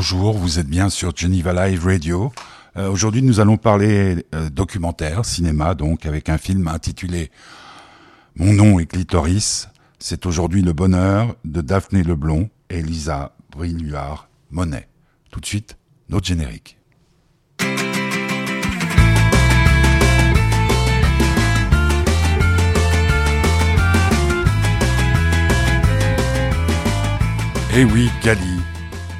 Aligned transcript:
bonjour, 0.00 0.32
vous 0.32 0.58
êtes 0.58 0.66
bien 0.66 0.88
sur 0.88 1.14
Geneva 1.14 1.52
Live 1.52 1.84
Radio. 1.84 2.32
Euh, 2.78 2.88
Aujourd'hui, 2.88 3.20
nous 3.20 3.38
allons 3.38 3.58
parler 3.58 4.24
euh, 4.34 4.48
documentaire, 4.48 5.26
cinéma, 5.26 5.74
donc, 5.74 6.06
avec 6.06 6.30
un 6.30 6.38
film 6.38 6.68
intitulé 6.68 7.30
Mon 8.34 8.54
nom 8.54 8.78
est 8.78 8.86
Clitoris. 8.86 9.68
C'est 9.98 10.24
aujourd'hui 10.24 10.62
le 10.62 10.72
bonheur 10.72 11.36
de 11.44 11.60
Daphné 11.60 12.02
Leblon 12.02 12.48
et 12.70 12.80
Lisa 12.80 13.36
Brilluard 13.50 14.30
Monet. 14.50 14.88
Tout 15.30 15.40
de 15.40 15.44
suite, 15.44 15.76
notre 16.08 16.26
générique. 16.26 16.78
Eh 27.76 27.84
oui, 27.84 28.10
Gali, 28.24 28.59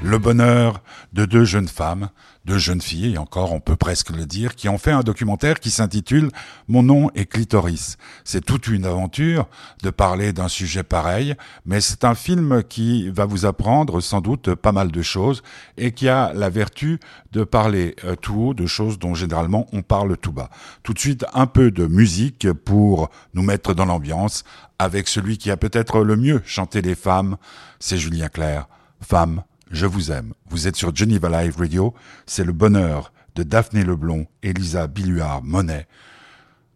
le 0.02 0.18
bonheur 0.18 0.82
de 1.12 1.24
deux 1.24 1.44
jeunes 1.44 1.68
femmes, 1.68 2.08
deux 2.46 2.58
jeunes 2.58 2.80
filles, 2.80 3.14
et 3.14 3.18
encore 3.18 3.52
on 3.52 3.60
peut 3.60 3.76
presque 3.76 4.10
le 4.10 4.24
dire, 4.24 4.54
qui 4.54 4.68
ont 4.68 4.78
fait 4.78 4.92
un 4.92 5.02
documentaire 5.02 5.60
qui 5.60 5.70
s'intitule 5.70 6.30
Mon 6.68 6.82
nom 6.82 7.10
est 7.14 7.26
Clitoris. 7.26 7.98
C'est 8.24 8.44
toute 8.44 8.68
une 8.68 8.86
aventure 8.86 9.46
de 9.82 9.90
parler 9.90 10.32
d'un 10.32 10.48
sujet 10.48 10.82
pareil, 10.82 11.34
mais 11.66 11.80
c'est 11.80 12.04
un 12.04 12.14
film 12.14 12.62
qui 12.62 13.10
va 13.10 13.26
vous 13.26 13.44
apprendre 13.44 14.00
sans 14.00 14.20
doute 14.20 14.54
pas 14.54 14.72
mal 14.72 14.90
de 14.90 15.02
choses 15.02 15.42
et 15.76 15.92
qui 15.92 16.08
a 16.08 16.32
la 16.32 16.48
vertu 16.48 16.98
de 17.32 17.44
parler 17.44 17.94
euh, 18.04 18.16
tout 18.16 18.40
haut 18.40 18.54
de 18.54 18.66
choses 18.66 18.98
dont 18.98 19.14
généralement 19.14 19.66
on 19.72 19.82
parle 19.82 20.16
tout 20.16 20.32
bas. 20.32 20.50
Tout 20.82 20.94
de 20.94 20.98
suite 20.98 21.26
un 21.34 21.46
peu 21.46 21.70
de 21.70 21.86
musique 21.86 22.50
pour 22.52 23.10
nous 23.34 23.42
mettre 23.42 23.74
dans 23.74 23.84
l'ambiance 23.84 24.44
avec 24.78 25.08
celui 25.08 25.36
qui 25.36 25.50
a 25.50 25.58
peut-être 25.58 26.02
le 26.02 26.16
mieux 26.16 26.40
chanté 26.46 26.80
les 26.80 26.94
femmes, 26.94 27.36
c'est 27.78 27.98
Julien 27.98 28.28
Clerc. 28.28 28.66
Femme, 29.02 29.42
je 29.70 29.86
vous 29.86 30.12
aime. 30.12 30.34
Vous 30.48 30.68
êtes 30.68 30.76
sur 30.76 30.94
Geneva 30.94 31.28
Live 31.28 31.56
Radio. 31.56 31.94
C'est 32.26 32.44
le 32.44 32.52
bonheur 32.52 33.12
de 33.34 33.42
Daphné 33.42 33.84
Leblon 33.84 34.26
et 34.42 34.52
Lisa 34.52 34.86
Billuard 34.86 35.42
Monet, 35.42 35.86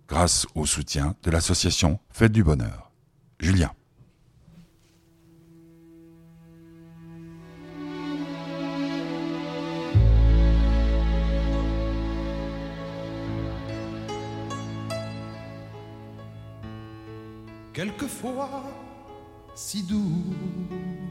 grâce 0.08 0.46
au 0.54 0.66
soutien 0.66 1.14
de 1.22 1.30
l'association 1.30 1.98
Fête 2.10 2.32
du 2.32 2.44
Bonheur. 2.44 2.90
Julien. 3.40 3.72
quelquefois 17.74 18.62
si 19.54 19.82
douce. 19.82 21.03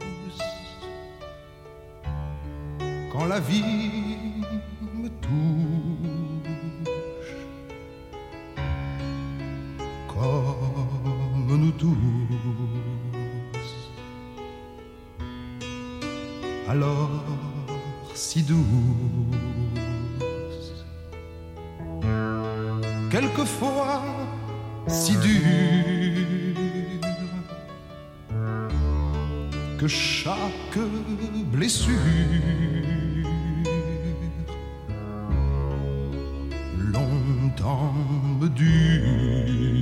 Quand 3.14 3.26
la 3.26 3.38
vie 3.38 3.62
me 4.92 5.08
touche, 5.08 5.30
comme 10.08 11.46
nous 11.46 11.70
tous, 11.70 11.94
alors 16.68 17.22
si 18.14 18.42
douce. 18.42 18.64
Quelquefois 23.12 24.02
si 24.88 25.16
dure. 25.18 25.40
Que 29.78 29.86
chaque 29.86 30.78
blessure 31.52 31.94
me 37.64 38.48
dure, 38.48 39.73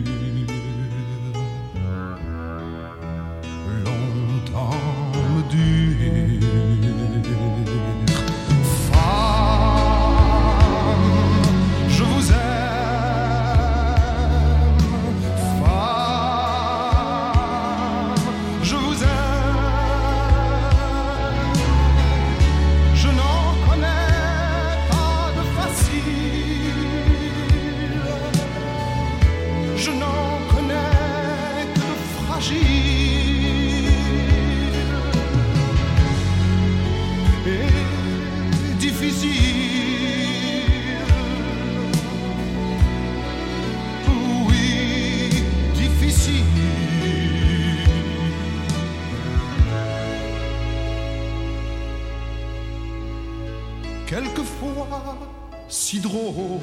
drôle 56.02 56.60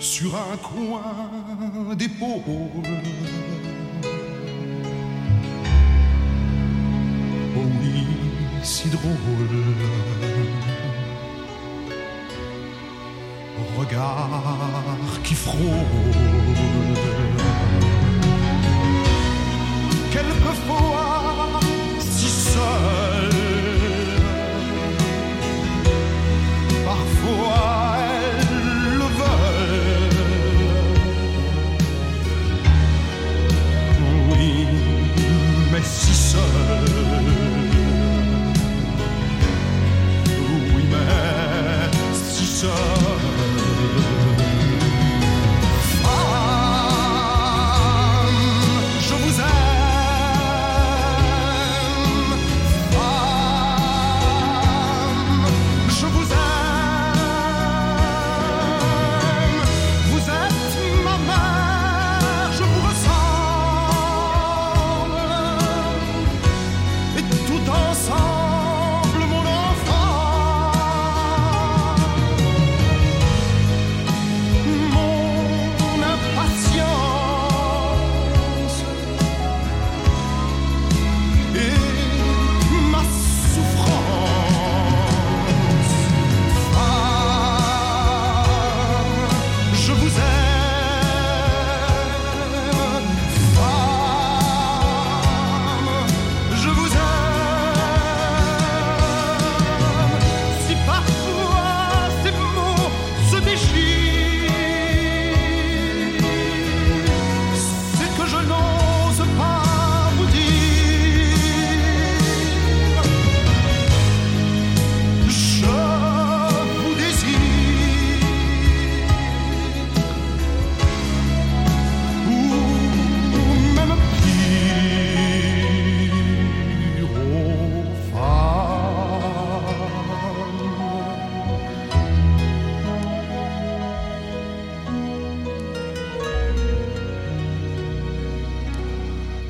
sur 0.00 0.34
un 0.34 0.56
coin 0.56 1.94
d'épaule. 1.96 2.42
Oh 7.56 7.66
oui, 7.80 8.06
si 8.62 8.88
drôle. 8.88 9.14
Regard 13.78 15.22
qui 15.22 15.34
frôle. 15.34 15.60
Quelquefois 20.10 20.87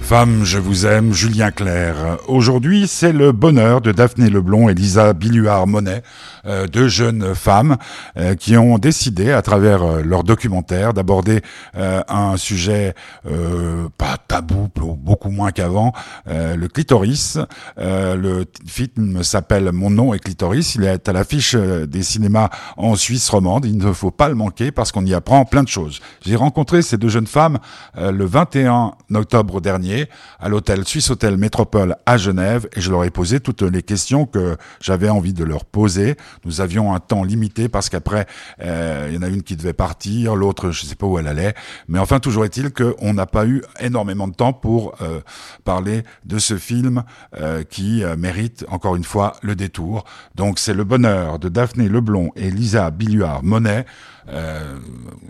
Femme, 0.09 0.43
je 0.43 0.57
vous 0.57 0.87
aime, 0.87 1.13
Julien 1.13 1.51
Clerc. 1.51 2.17
Aujourd'hui, 2.29 2.89
c'est 2.89 3.13
le 3.13 3.31
bonheur 3.31 3.83
de 3.83 3.93
Daphné 3.93 4.31
Leblond 4.31 4.71
et 4.71 4.75
Lisa 4.75 5.13
Billuard-Monet, 5.13 6.03
deux 6.45 6.89
jeunes 6.89 7.35
femmes 7.35 7.77
euh, 8.17 8.35
qui 8.35 8.57
ont 8.57 8.79
décidé, 8.79 9.33
à 9.33 9.43
travers 9.43 9.83
euh, 9.83 10.03
leur 10.03 10.25
documentaire, 10.25 10.95
d'aborder 10.95 11.41
euh, 11.77 12.03
un 12.09 12.37
sujet 12.37 12.95
euh, 13.27 13.89
pas 13.97 14.17
tabou, 14.17 14.69
beaucoup 14.97 15.31
moins 15.31 15.51
qu'avant, 15.51 15.93
euh, 16.29 16.57
le 16.57 16.69
clitoris. 16.69 17.39
Euh, 17.79 18.17
le 18.17 18.45
film 18.67 19.23
s'appelle 19.23 19.73
Mon 19.73 19.91
nom 19.91 20.15
est 20.15 20.19
clitoris. 20.19 20.75
Il 20.75 20.85
est 20.85 21.09
à 21.09 21.13
l'affiche 21.13 21.55
euh, 21.55 21.87
des 21.87 22.03
cinémas 22.03 22.51
en 22.77 22.95
Suisse 22.97 23.29
romande. 23.29 23.65
Il 23.65 23.79
ne 23.79 23.93
faut 23.93 24.11
pas 24.11 24.29
le 24.29 24.35
manquer 24.35 24.71
parce 24.71 24.93
qu'on 24.93 25.05
y 25.05 25.15
apprend 25.15 25.45
plein 25.45 25.63
de 25.63 25.69
choses. 25.69 26.01
J'ai 26.25 26.37
rencontré 26.37 26.83
ces 26.83 26.97
deux 26.97 27.09
jeunes 27.09 27.27
femmes 27.27 27.59
euh, 27.97 28.11
le 28.11 28.25
21 28.25 28.93
octobre 29.15 29.61
dernier 29.61 30.09
à 30.41 30.49
l'hôtel 30.49 30.85
Suisse 30.85 31.11
Hôtel 31.11 31.37
Métropole 31.37 31.97
à 32.07 32.17
Genève 32.17 32.69
et 32.75 32.81
je 32.81 32.91
leur 32.91 33.05
ai 33.05 33.11
posé 33.11 33.41
toutes 33.41 33.63
les 33.63 33.83
questions 33.83 34.27
que 34.27 34.57
j'avais 34.81 35.09
envie 35.09 35.33
de 35.33 35.45
leur 35.45 35.65
poser. 35.65 36.17
Nous 36.45 36.61
avions 36.61 36.95
un 36.95 37.01
temps 37.01 37.25
limité 37.25 37.69
parce 37.69 37.89
qu'après 37.89 38.27
euh, 38.61 39.07
il 39.09 39.15
y 39.15 39.19
en 39.19 39.23
a 39.23 39.29
une 39.29 39.43
qui 39.43 39.57
devait 39.57 39.73
partir, 39.73 40.37
l'autre 40.37 40.71
je 40.71 40.85
sais 40.85 40.95
pas 40.95 41.07
où 41.07 41.19
elle 41.19 41.29
allait, 41.29 41.55
mais 41.89 41.99
enfin 41.99 42.21
toujours 42.21 42.45
est-il 42.45 42.73
qu'on 42.73 43.15
n'a 43.15 43.27
pas 43.27 43.47
eu 43.47 43.63
énormément 43.81 44.29
de 44.29 44.35
temps 44.35 44.53
pour 44.53 44.95
euh, 45.03 45.21
parler 45.65 46.03
de 46.25 46.39
ce 46.39 46.57
film 46.57 47.03
euh, 47.41 47.63
qui 47.63 48.03
mérite 48.17 48.65
encore 48.69 48.97
une 48.97 49.05
fois 49.05 49.35
le 49.43 49.55
détour. 49.55 50.05
Donc 50.35 50.59
c'est 50.59 50.75
le 50.75 50.85
bonheur 50.85 51.39
de 51.39 51.49
Daphné 51.49 51.89
Leblond 51.89 52.31
et 52.37 52.51
Lisa 52.51 52.91
Billuard 52.91 53.43
Monet 53.43 53.85
euh, 54.29 54.79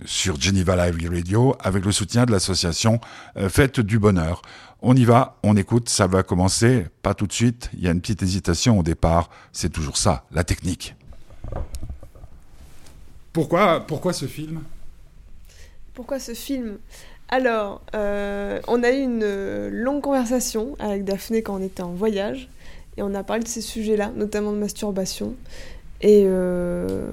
sur 0.04 0.40
Geneva 0.40 0.74
Live 0.76 1.08
Radio 1.10 1.54
avec 1.60 1.84
le 1.84 1.92
soutien 1.92 2.26
de 2.26 2.32
l'association 2.32 3.00
euh, 3.36 3.48
Fête 3.48 3.80
du 3.80 3.98
Bonheur. 3.98 4.42
On 4.82 4.96
y 4.96 5.04
va, 5.04 5.38
on 5.42 5.56
écoute, 5.56 5.88
ça 5.88 6.06
va 6.06 6.22
commencer, 6.22 6.86
pas 7.02 7.14
tout 7.14 7.26
de 7.26 7.32
suite, 7.32 7.70
il 7.74 7.80
y 7.80 7.88
a 7.88 7.90
une 7.90 8.00
petite 8.00 8.22
hésitation 8.22 8.78
au 8.78 8.82
départ, 8.82 9.30
c'est 9.52 9.70
toujours 9.70 9.96
ça, 9.96 10.24
la 10.30 10.44
technique. 10.44 10.94
Pourquoi, 13.32 13.86
pourquoi 13.86 14.12
ce 14.12 14.26
film? 14.26 14.62
Pourquoi 15.94 16.20
ce 16.20 16.34
film? 16.34 16.78
Alors, 17.28 17.82
euh, 17.94 18.60
on 18.68 18.82
a 18.82 18.90
eu 18.90 19.02
une 19.02 19.68
longue 19.68 20.00
conversation 20.00 20.76
avec 20.78 21.04
Daphné 21.04 21.42
quand 21.42 21.56
on 21.56 21.62
était 21.62 21.82
en 21.82 21.92
voyage, 21.92 22.48
et 22.96 23.02
on 23.02 23.14
a 23.14 23.22
parlé 23.22 23.44
de 23.44 23.48
ces 23.48 23.60
sujets-là, 23.60 24.10
notamment 24.16 24.52
de 24.52 24.58
masturbation. 24.58 25.34
Et, 26.00 26.22
euh, 26.26 27.10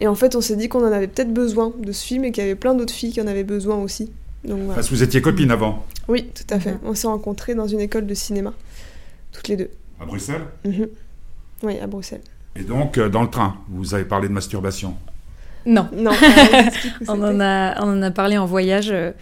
et 0.00 0.08
en 0.08 0.14
fait, 0.14 0.34
on 0.36 0.40
s'est 0.40 0.56
dit 0.56 0.68
qu'on 0.68 0.82
en 0.86 0.92
avait 0.92 1.06
peut-être 1.06 1.32
besoin 1.32 1.72
de 1.78 1.92
ce 1.92 2.04
film 2.04 2.24
et 2.24 2.32
qu'il 2.32 2.42
y 2.42 2.46
avait 2.46 2.56
plein 2.56 2.74
d'autres 2.74 2.92
filles 2.92 3.12
qui 3.12 3.20
en 3.20 3.26
avaient 3.26 3.44
besoin 3.44 3.76
aussi. 3.76 4.10
Donc 4.44 4.58
voilà. 4.60 4.74
Parce 4.74 4.88
que 4.88 4.94
vous 4.94 5.02
étiez 5.02 5.22
copines 5.22 5.50
avant, 5.50 5.84
Oui, 6.08 6.30
tout 6.34 6.52
à 6.54 6.58
fait. 6.60 6.76
On 6.84 6.94
s'est 6.94 7.06
rencontrés 7.06 7.54
dans 7.54 7.66
une 7.66 7.80
école 7.80 8.06
de 8.06 8.14
cinéma, 8.14 8.52
toutes 9.32 9.48
les 9.48 9.56
deux. 9.56 9.70
à 10.00 10.04
Bruxelles 10.04 10.42
Mhm. 10.64 10.88
Oui, 11.62 11.78
à 11.78 11.86
Bruxelles. 11.86 12.20
Et 12.56 12.62
donc, 12.62 12.98
euh, 12.98 13.08
dans 13.08 13.22
le 13.22 13.30
train, 13.30 13.56
vous 13.68 13.94
avez 13.94 14.04
parlé 14.04 14.28
de 14.28 14.32
masturbation. 14.32 14.94
Non, 15.66 15.88
Non, 15.96 16.10
on 17.08 17.22
en, 17.22 17.40
a, 17.40 17.82
on 17.82 17.88
en 17.98 18.02
a 18.02 18.10
parlé 18.10 18.36
en 18.36 18.44
voyage, 18.46 18.90
euh, 18.90 19.12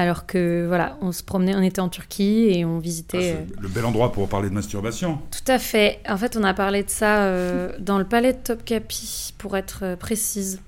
alors 0.00 0.26
que 0.26 0.64
voilà, 0.66 0.96
on 1.00 1.12
se 1.12 1.22
promenait, 1.22 1.54
on 1.54 1.62
était 1.62 1.80
en 1.80 1.88
Turquie 1.88 2.48
et 2.50 2.64
on 2.64 2.78
Ah, 2.78 2.80
visitait. 2.80 3.36
c'est 3.56 3.60
le 3.62 3.68
bel 3.68 3.84
endroit 3.84 4.12
pour 4.12 4.28
parler 4.28 4.48
de 4.48 4.54
masturbation. 4.54 5.18
Tout 5.30 5.50
à 5.52 5.58
fait. 5.58 6.00
En 6.08 6.16
fait, 6.16 6.36
on 6.36 6.42
a 6.44 6.52
parlé 6.52 6.82
de 6.82 6.90
ça 6.90 7.22
euh, 7.22 7.70
dans 7.78 7.98
le 7.98 8.04
palais 8.04 8.32
de 8.32 8.38
Topkapi, 8.38 9.34
pour 9.38 9.56
être 9.56 9.80
euh, 9.84 9.96
précise. 9.96 10.60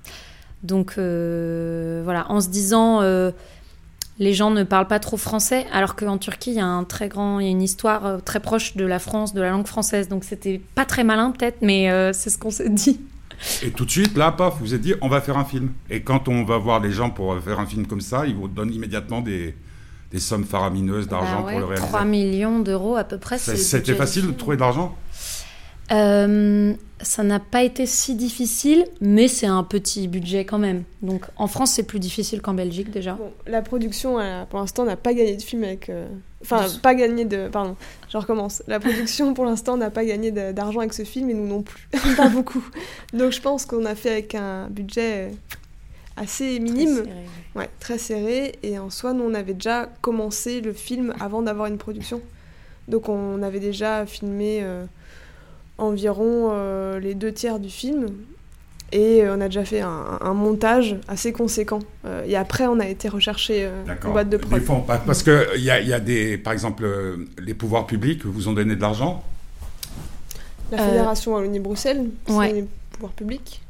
Donc 0.63 0.95
euh, 0.97 2.01
voilà, 2.03 2.25
en 2.31 2.39
se 2.41 2.47
disant, 2.49 3.01
euh, 3.01 3.31
les 4.17 4.33
gens 4.33 4.49
ne 4.49 4.63
parlent 4.63 4.87
pas 4.87 4.99
trop 4.99 5.17
français, 5.17 5.65
alors 5.73 5.95
qu'en 5.95 6.17
Turquie, 6.17 6.51
il 6.51 6.55
y 6.57 6.59
a 6.61 6.65
un 6.65 6.83
très 6.85 7.07
grand, 7.09 7.39
il 7.39 7.45
y 7.45 7.49
a 7.49 7.51
une 7.51 7.61
histoire 7.61 8.23
très 8.23 8.39
proche 8.39 8.75
de 8.75 8.85
la 8.85 8.97
France, 8.99 9.33
de 9.33 9.41
la 9.41 9.49
langue 9.51 9.67
française. 9.67 10.07
Donc 10.07 10.23
c'était 10.23 10.59
pas 10.73 10.85
très 10.85 11.03
malin 11.03 11.31
peut-être, 11.31 11.57
mais 11.61 11.89
c'est 12.13 12.29
ce 12.31 12.37
qu'on 12.39 12.49
s'est 12.49 12.69
dit. 12.69 12.99
Et 13.63 13.71
tout 13.71 13.85
de 13.85 13.91
suite, 13.91 14.17
là, 14.17 14.31
paf, 14.31 14.53
vous 14.59 14.65
vous 14.65 14.73
êtes 14.73 14.81
dit, 14.81 14.93
on 15.01 15.07
va 15.09 15.21
faire 15.21 15.37
un 15.37 15.45
film. 15.45 15.71
Et 15.89 16.01
quand 16.01 16.27
on 16.27 16.43
va 16.43 16.57
voir 16.57 16.79
les 16.79 16.91
gens 16.91 17.09
pour 17.09 17.37
faire 17.39 17.59
un 17.59 17.65
film 17.65 17.85
comme 17.87 18.01
ça, 18.01 18.25
ils 18.25 18.35
vous 18.35 18.47
donnent 18.47 18.73
immédiatement 18.73 19.21
des, 19.21 19.55
des 20.11 20.19
sommes 20.19 20.45
faramineuses 20.45 21.07
d'argent 21.07 21.41
Bah 21.41 21.45
ouais, 21.45 21.51
pour 21.51 21.59
le 21.61 21.65
réaliser. 21.65 21.87
3 21.87 22.05
millions 22.05 22.59
d'euros 22.59 22.95
à 22.95 23.03
peu 23.03 23.17
près. 23.17 23.37
C'était 23.37 23.95
facile 23.95 24.27
de 24.27 24.31
trouver 24.31 24.55
de 24.57 24.61
l'argent? 24.61 24.95
Euh, 25.91 26.73
ça 27.01 27.23
n'a 27.23 27.39
pas 27.39 27.63
été 27.63 27.85
si 27.85 28.15
difficile, 28.15 28.85
mais 28.99 29.27
c'est 29.29 29.45
un 29.47 29.63
petit 29.63 30.07
budget 30.09 30.43
quand 30.43 30.57
même. 30.57 30.83
Donc 31.01 31.25
en 31.37 31.47
France, 31.47 31.71
c'est 31.71 31.83
plus 31.83 31.99
difficile 31.99 32.41
qu'en 32.41 32.53
Belgique 32.53 32.91
déjà. 32.91 33.13
Bon, 33.13 33.31
la 33.45 33.61
production, 33.61 34.19
elle 34.19 34.31
a- 34.41 34.45
pour 34.45 34.59
l'instant, 34.59 34.83
n'a 34.83 34.97
pas 34.97 35.13
gagné 35.13 35.37
de 35.37 35.41
film 35.41 35.63
avec. 35.63 35.89
euh, 35.89 36.07
Enfin, 36.41 36.67
pas 36.83 36.93
gagné 36.93 37.25
de. 37.25 37.47
Pardon, 37.47 37.75
je 38.09 38.17
recommence. 38.17 38.61
La 38.67 38.79
production, 38.79 39.33
pour 39.33 39.45
l'instant, 39.45 39.75
n'a 39.77 39.89
pas 39.89 40.05
gagné 40.05 40.31
d'argent 40.31 40.79
avec 40.79 40.93
ce 40.93 41.03
film 41.03 41.29
et 41.29 41.33
nous 41.33 41.47
non 41.47 41.63
plus. 41.63 41.87
pas 42.15 42.29
beaucoup. 42.29 42.63
Donc 43.13 43.31
je 43.31 43.41
pense 43.41 43.65
qu'on 43.65 43.85
a 43.85 43.95
fait 43.95 44.11
avec 44.11 44.35
un 44.35 44.67
budget 44.69 45.31
assez 46.17 46.59
minime. 46.59 46.95
Très 46.95 47.05
serré. 47.05 47.25
Ouais, 47.55 47.69
très 47.79 47.97
serré. 47.97 48.55
Et 48.63 48.77
en 48.79 48.89
soi, 48.89 49.13
nous, 49.13 49.23
on 49.23 49.33
avait 49.33 49.53
déjà 49.53 49.87
commencé 50.01 50.61
le 50.61 50.73
film 50.73 51.13
avant 51.19 51.41
d'avoir 51.41 51.67
une 51.67 51.77
production. 51.77 52.21
Donc, 52.87 53.09
on 53.09 53.41
avait 53.43 53.59
déjà 53.59 54.05
filmé 54.05 54.59
euh, 54.61 54.85
environ 55.77 56.49
euh, 56.51 56.99
les 56.99 57.13
deux 57.13 57.31
tiers 57.31 57.59
du 57.59 57.69
film. 57.69 58.07
Et 58.93 59.21
euh, 59.23 59.35
on 59.37 59.41
a 59.41 59.45
déjà 59.47 59.65
fait 59.65 59.81
un, 59.81 60.17
un 60.21 60.33
montage 60.33 60.95
assez 61.09 61.33
conséquent. 61.33 61.79
Euh, 62.05 62.23
et 62.25 62.35
après, 62.37 62.67
on 62.67 62.79
a 62.79 62.87
été 62.87 63.09
rechercher 63.09 63.65
euh, 63.65 63.81
une 63.81 63.87
D'accord. 63.87 64.13
boîte 64.13 64.29
de 64.29 64.37
prod. 64.37 64.61
fonds, 64.61 64.81
parce 64.81 65.23
que 65.23 65.49
il 65.57 65.63
y 65.63 65.69
a, 65.71 65.81
il 65.81 65.87
y 65.89 65.93
a 65.93 65.99
des, 65.99 66.37
par 66.37 66.53
exemple, 66.53 66.83
euh, 66.85 67.17
les 67.39 67.53
pouvoirs 67.53 67.85
publics 67.85 68.25
vous 68.25 68.47
ont 68.47 68.53
donné 68.53 68.75
de 68.77 68.81
l'argent? 68.81 69.23
La 70.71 70.81
Euh, 70.81 70.85
Fédération 70.87 71.33
Wallonie-Bruxelles, 71.33 72.09
c'est 72.27 72.33
ouais. 72.33 72.53
les 72.53 72.65
pouvoirs 72.91 73.13
publics. 73.13 73.61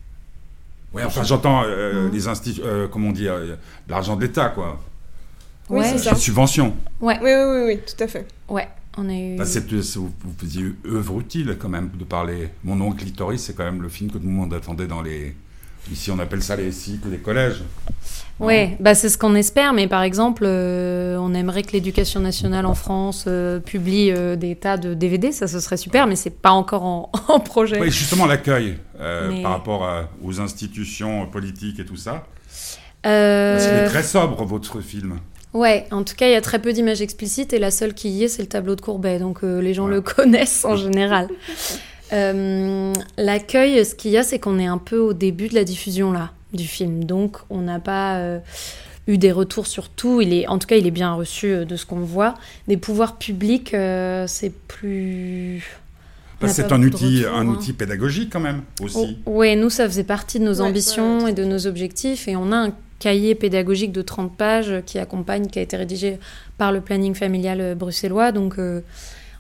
Oui, 0.94 1.02
enfin, 1.04 1.24
j'entends 1.24 1.64
euh, 1.66 2.06
Mhm. 2.06 2.12
des 2.12 2.28
instituts, 2.28 2.62
euh, 2.64 2.88
comment 2.88 3.12
euh, 3.16 3.56
de 3.56 3.92
l'argent 3.92 4.16
de 4.16 4.22
l'État, 4.22 4.50
quoi. 4.50 4.80
Oui, 5.70 5.80
Ouais. 5.80 5.86
c'est 5.86 5.98
ça. 5.98 6.16
Subvention. 6.16 6.76
Ouais, 7.02 7.20
Oui, 7.22 7.30
oui, 7.34 7.44
oui, 7.52 7.64
oui, 7.76 7.80
tout 7.86 8.04
à 8.04 8.08
fait. 8.08 8.26
ouais, 8.50 8.68
on 8.98 9.10
a 9.10 9.14
eu. 9.14 9.36
Bah, 9.38 9.44
vous, 9.46 10.12
vous 10.24 10.34
faisiez 10.38 10.66
œuvre 10.88 11.20
utile 11.20 11.56
quand 11.60 11.70
même 11.70 11.90
de 11.98 12.04
parler. 12.04 12.50
Mon 12.64 12.76
nom 12.76 12.92
clitoris, 12.92 13.42
c'est 13.42 13.54
quand 13.56 13.64
même 13.64 13.82
le 13.82 13.90
film 13.90 14.10
que 14.12 14.18
tout 14.18 14.26
le 14.28 14.32
monde 14.34 14.54
attendait 14.54 14.88
dans 14.88 15.02
les. 15.02 15.36
Ici, 15.92 16.12
on 16.12 16.20
appelle 16.20 16.44
ça 16.44 16.58
les 16.58 16.72
cycles 16.74 17.10
des 17.10 17.18
collèges. 17.20 17.64
Ouais, 18.40 18.76
bah 18.82 18.94
c'est 18.94 19.08
ce 19.10 19.18
qu'on 19.18 19.36
espère, 19.36 19.72
mais 19.74 19.88
par 19.88 20.04
exemple, 20.04 20.44
euh, 20.46 21.18
on 21.18 21.34
aimerait 21.34 21.64
que 21.64 21.72
l'éducation 21.72 22.20
nationale 22.20 22.66
en 22.66 22.76
France 22.76 23.24
euh, 23.28 23.60
publie 23.60 24.12
euh, 24.12 24.36
des 24.36 24.56
tas 24.56 24.78
de 24.78 24.94
DVD, 24.94 25.32
ça 25.32 25.48
ce 25.48 25.60
serait 25.62 25.78
super, 25.78 26.06
mais 26.06 26.16
c'est 26.18 26.30
pas 26.42 26.52
encore 26.52 26.84
en, 26.84 27.12
en 27.30 27.40
projet. 27.40 27.80
Oui, 27.80 27.90
justement 27.90 28.26
l'accueil 28.26 28.78
Mais- 29.00 29.42
par 29.42 29.52
rapport 29.52 29.86
à- 29.86 30.10
aux 30.22 30.40
institutions 30.42 31.26
politiques 31.26 31.80
et 31.80 31.86
tout 31.86 31.96
ça. 31.96 32.26
Parce 33.02 33.66
qu'il 33.66 33.74
est 33.78 33.86
très 33.88 34.04
sobre 34.04 34.44
votre 34.44 34.82
film. 34.82 35.20
Ouais, 35.54 35.86
en 35.92 36.04
tout 36.04 36.16
cas, 36.16 36.28
il 36.28 36.34
y 36.34 36.36
a 36.36 36.42
très 36.42 36.60
peu 36.60 36.74
d'images 36.74 37.02
explicites 37.02 37.54
et 37.54 37.60
la 37.60 37.72
seule 37.72 37.94
qui 37.94 38.10
y 38.10 38.24
est, 38.24 38.28
c'est 38.28 38.42
le 38.42 38.48
tableau 38.48 38.76
de 38.76 38.82
Courbet. 38.82 39.18
Donc 39.20 39.44
euh, 39.44 39.62
les 39.62 39.74
gens 39.74 39.86
Ouais. 39.86 39.96
le 39.96 40.02
connaissent 40.16 40.66
en 40.66 40.76
général. 40.76 41.28
Euh, 42.14 42.94
L'accueil, 43.18 43.84
ce 43.84 43.94
qu'il 43.94 44.12
y 44.12 44.18
a, 44.18 44.24
c'est 44.24 44.40
qu'on 44.40 44.60
est 44.60 44.66
un 44.66 44.78
peu 44.78 44.98
au 44.98 45.12
début 45.12 45.50
de 45.50 45.56
la 45.56 45.66
diffusion 45.66 46.14
là 46.14 46.32
du 46.54 46.66
film. 46.66 47.04
Donc 47.04 47.38
on 47.50 47.60
n'a 47.60 47.80
pas 47.80 48.18
euh, 48.20 48.40
eu 49.08 49.18
des 49.18 49.34
retours 49.34 49.68
sur 49.68 49.90
tout. 49.90 50.22
Il 50.22 50.32
est, 50.34 50.48
en 50.48 50.58
tout 50.58 50.68
cas, 50.68 50.78
il 50.78 50.88
est 50.88 50.92
bien 50.92 51.14
reçu 51.14 51.48
euh, 51.48 51.66
de 51.66 51.76
ce 51.76 51.86
qu'on 51.86 52.00
voit. 52.00 52.36
Des 52.70 52.78
pouvoirs 52.78 53.18
publics, 53.18 53.74
euh, 53.74 54.26
c'est 54.28 54.54
plus. 54.68 55.66
N'a 56.42 56.48
c'est 56.50 56.72
un 56.72 56.82
outil, 56.84 57.26
un 57.30 57.40
hein. 57.42 57.48
outil 57.48 57.74
pédagogique 57.74 58.30
quand 58.32 58.40
même 58.40 58.62
aussi. 58.82 59.18
Oh, 59.26 59.32
ouais, 59.32 59.56
nous, 59.56 59.70
ça 59.70 59.86
faisait 59.86 60.04
partie 60.06 60.40
de 60.40 60.46
nos 60.46 60.62
Ouais, 60.62 60.68
ambitions 60.70 61.24
ouais, 61.24 61.32
et 61.32 61.34
de 61.34 61.44
nos 61.44 61.68
objectifs. 61.68 62.28
Et 62.28 62.36
on 62.36 62.52
a 62.52 62.58
un 62.58 62.74
cahier 63.00 63.36
pédagogique 63.36 63.92
de 63.92 64.02
30 64.02 64.36
pages 64.36 64.82
qui 64.86 64.98
accompagne, 65.00 65.48
qui 65.48 65.60
a 65.60 65.62
été 65.62 65.78
rédigé 65.78 66.20
par 66.58 66.72
le 66.72 66.82
planning 66.82 67.14
familial 67.16 67.62
euh, 67.62 67.76
bruxellois. 67.76 68.32
Donc, 68.32 68.58
euh, 68.60 68.82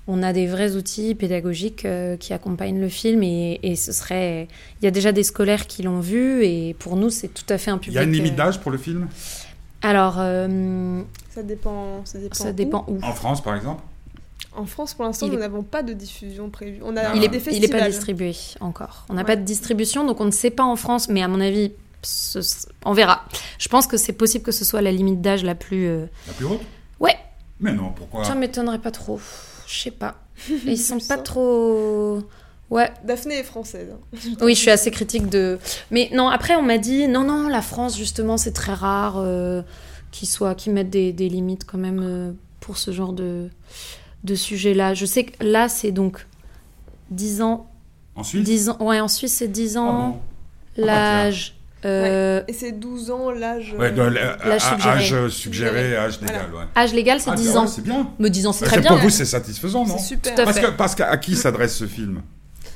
on 0.08 0.24
a 0.24 0.32
des 0.32 0.48
vrais 0.48 0.76
outils 0.76 1.16
pédagogiques 1.16 1.84
euh, 1.86 2.16
qui 2.18 2.32
accompagnent 2.34 2.80
le 2.80 2.88
film. 2.90 3.24
Et, 3.24 3.60
et 3.64 3.76
ce 3.76 3.92
serait. 3.92 4.48
Il 4.82 4.86
y 4.86 4.88
a 4.88 4.92
déjà 4.92 5.12
des 5.12 5.24
scolaires 5.24 5.68
qui 5.68 5.84
l'ont 5.84 6.00
vu. 6.00 6.44
Et 6.46 6.76
pour 6.80 6.96
nous, 6.96 7.10
c'est 7.10 7.28
tout 7.30 7.44
à 7.50 7.58
fait 7.58 7.72
un 7.72 7.76
Il 7.76 7.80
public. 7.80 7.96
y 7.96 8.00
a 8.00 8.04
une 8.04 8.12
limite 8.14 8.36
d'âge 8.36 8.60
pour 8.60 8.72
le 8.72 8.78
film? 8.78 9.08
Alors, 9.82 10.16
euh, 10.20 11.02
Ça 11.30 11.44
dépend. 11.44 12.02
Ça 12.06 12.20
dépend. 12.20 12.36
ça 12.36 12.50
où. 12.50 12.54
dépend 12.54 12.86
où. 12.88 13.00
En 13.04 13.14
France, 13.14 13.44
par 13.44 13.56
exemple? 13.56 13.84
En 14.56 14.66
France, 14.66 14.94
pour 14.96 15.04
l'instant, 15.06 15.28
Il 15.28 15.34
nous 15.34 15.40
n'avons 15.40 15.62
pas 15.62 15.84
de 15.84 15.94
diffusion 15.94 16.50
prévue. 16.50 16.80
On 16.84 16.96
a. 16.98 17.14
Il 17.14 17.20
des 17.20 17.26
est, 17.26 17.30
il 17.38 17.42
festivals. 17.42 17.76
est 17.80 17.80
pas 17.84 17.88
distribué 17.90 18.36
encore. 18.60 19.06
On 19.10 19.14
n'a 19.14 19.22
Ouais. 19.22 19.28
pas 19.28 19.36
de 19.36 19.44
distribution, 19.44 20.06
donc 20.06 20.20
on 20.22 20.26
ne 20.26 20.32
sait 20.32 20.50
pas 20.50 20.64
en 20.64 20.76
France, 20.76 21.10
mais 21.10 21.22
à 21.22 21.28
mon 21.28 21.40
avis, 21.42 21.74
ce- 22.02 22.68
on 22.86 22.94
verra. 22.94 23.26
Je 23.60 23.68
pense 23.68 23.88
que 23.88 23.98
c'est 23.98 24.14
possible 24.14 24.44
que 24.44 24.52
ce 24.52 24.66
soit 24.66 24.82
la 24.82 24.92
limite 24.92 25.22
d'âge 25.22 25.44
la 25.44 25.56
plus. 25.56 25.88
euh, 25.88 26.06
La 26.28 26.34
plus 26.34 26.46
haute? 26.46 26.62
Ouais. 27.00 27.16
Mais 27.60 27.74
non, 27.74 27.92
pourquoi? 27.96 28.24
Ça 28.24 28.36
m'étonnerait 28.36 28.80
pas 28.80 28.92
trop. 28.92 29.20
Je 29.68 29.80
sais 29.82 29.92
pas. 29.92 30.16
Ils 30.66 30.78
sont 30.78 31.00
pas 31.00 31.18
trop. 31.18 32.22
Ouais. 32.70 32.92
Daphné 33.04 33.36
est 33.40 33.44
française. 33.44 33.90
hein. 33.94 34.18
Oui, 34.42 34.54
je 34.56 34.60
suis 34.60 34.70
assez 34.72 34.92
critique 34.92 35.28
de. 35.30 35.58
Mais 35.92 36.10
non, 36.14 36.28
après 36.30 36.56
on 36.56 36.62
m'a 36.62 36.78
dit 36.78 37.08
non, 37.08 37.24
non, 37.24 37.48
la 37.48 37.62
France 37.62 37.98
justement 37.98 38.38
c'est 38.38 38.52
très 38.52 38.74
rare 38.74 39.16
euh, 39.18 39.62
qu'ils 40.12 40.28
soient, 40.28 40.54
qu'ils 40.56 40.74
mettent 40.74 40.90
des, 40.90 41.14
des 41.14 41.30
limites 41.30 41.66
quand 41.66 41.78
même 41.78 42.02
euh, 42.04 42.32
pour 42.60 42.78
ce 42.78 42.92
genre 42.92 43.14
de, 43.14 43.50
de 44.24 44.36
sujet-là. 44.36 44.94
Je 44.94 45.06
sais 45.06 45.24
que 45.26 45.44
là, 45.44 45.70
c'est 45.70 45.92
donc 45.92 46.28
10 47.10 47.42
ans. 47.42 47.68
En 48.16 48.24
Suisse? 48.24 48.44
10 48.44 48.70
ans, 48.70 48.78
ouais, 48.82 49.00
en 49.00 49.08
Suisse, 49.08 49.34
c'est 49.34 49.48
10 49.48 49.78
Ah 49.78 49.82
ans. 49.82 50.10
bon? 50.78 50.84
L'âge. 50.86 51.56
Euh, 51.86 52.42
Et 52.48 52.54
c'est 52.54 52.72
12 52.72 53.12
ans 53.12 53.32
l'âge. 53.32 53.76
Ouais, 53.78 53.94
euh, 53.98 54.08
l- 54.08 54.60
suggéré. 54.60 54.90
âge 54.90 55.28
suggéré, 55.30 55.96
âge 55.98 56.20
Voilà. 56.22 56.34
légal, 56.40 56.54
ouais. 56.56 56.64
Âge 56.82 56.94
légal, 56.94 57.20
c'est 57.22 57.30
Ah, 57.32 57.36
10 57.36 57.50
ouais, 57.50 57.58
ans. 57.58 57.68
C'est 57.68 57.82
bien. 57.84 58.10
Mais 58.20 58.30
10 58.30 58.48
ans, 58.48 58.54
c'est 58.54 58.66
Bah, 58.66 58.72
très 58.72 58.82
bien. 58.82 58.90
Pour 58.92 59.00
vous, 59.00 59.10
c'est 59.10 59.26
satisfaisant, 59.26 59.86
non 59.86 59.98
c'est 59.98 60.04
super. 60.06 60.36
Parce 60.36 60.58
fait. 60.58 60.66
que, 60.66 60.72
parce 60.72 60.96
qu'à 60.96 61.10
à 61.10 61.18
qui 61.18 61.36
s'adresse 61.36 61.76
ce 61.76 61.86
film? 61.86 62.22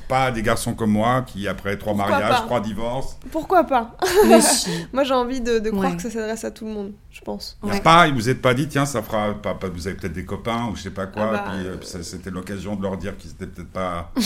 Pas 0.08 0.25
à 0.25 0.31
des 0.31 0.41
garçons 0.41 0.74
comme 0.74 0.91
moi 0.91 1.24
qui, 1.25 1.48
après 1.48 1.77
trois 1.77 1.93
Pourquoi 1.93 2.12
mariages, 2.20 2.41
trois 2.41 2.60
divorces, 2.60 3.17
Pourquoi 3.31 3.63
pas? 3.63 3.96
Moi 4.91 5.05
j'ai 5.05 5.13
envie 5.13 5.39
de, 5.39 5.60
de 5.60 5.70
croire 5.70 5.91
Ouais. 5.91 5.96
que 5.96 6.01
ça 6.01 6.10
s'adresse 6.10 6.43
à 6.43 6.51
tout 6.51 6.65
le 6.65 6.72
monde, 6.72 6.91
je 7.12 7.22
pense. 7.22 7.58
il 7.63 7.70
y 7.70 7.72
a 7.72 7.75
Ouais. 7.75 7.79
pas, 7.81 8.08
ils 8.08 8.13
vous 8.13 8.27
êtes 8.27 8.41
pas 8.41 8.53
dit, 8.53 8.67
tiens, 8.67 8.86
ça 8.86 9.01
fera, 9.01 9.34
pas, 9.41 9.53
pas- 9.53 9.70
vous 9.70 9.88
avez 9.88 9.96
peut-être 9.96 10.12
des 10.12 10.25
copains 10.25 10.67
ou 10.70 10.75
je 10.75 10.81
sais 10.81 10.89
pas 10.89 11.05
quoi, 11.05 11.29
Ah 11.29 11.31
bah, 11.31 11.43
puis, 11.53 11.65
euh, 11.65 12.01
c'était 12.03 12.29
l'occasion 12.29 12.75
de 12.75 12.81
leur 12.81 12.98
dire 12.98 13.15
qu'ils 13.17 13.31
étaient 13.31 13.48
peut-être 13.48 13.72
pas. 13.72 14.12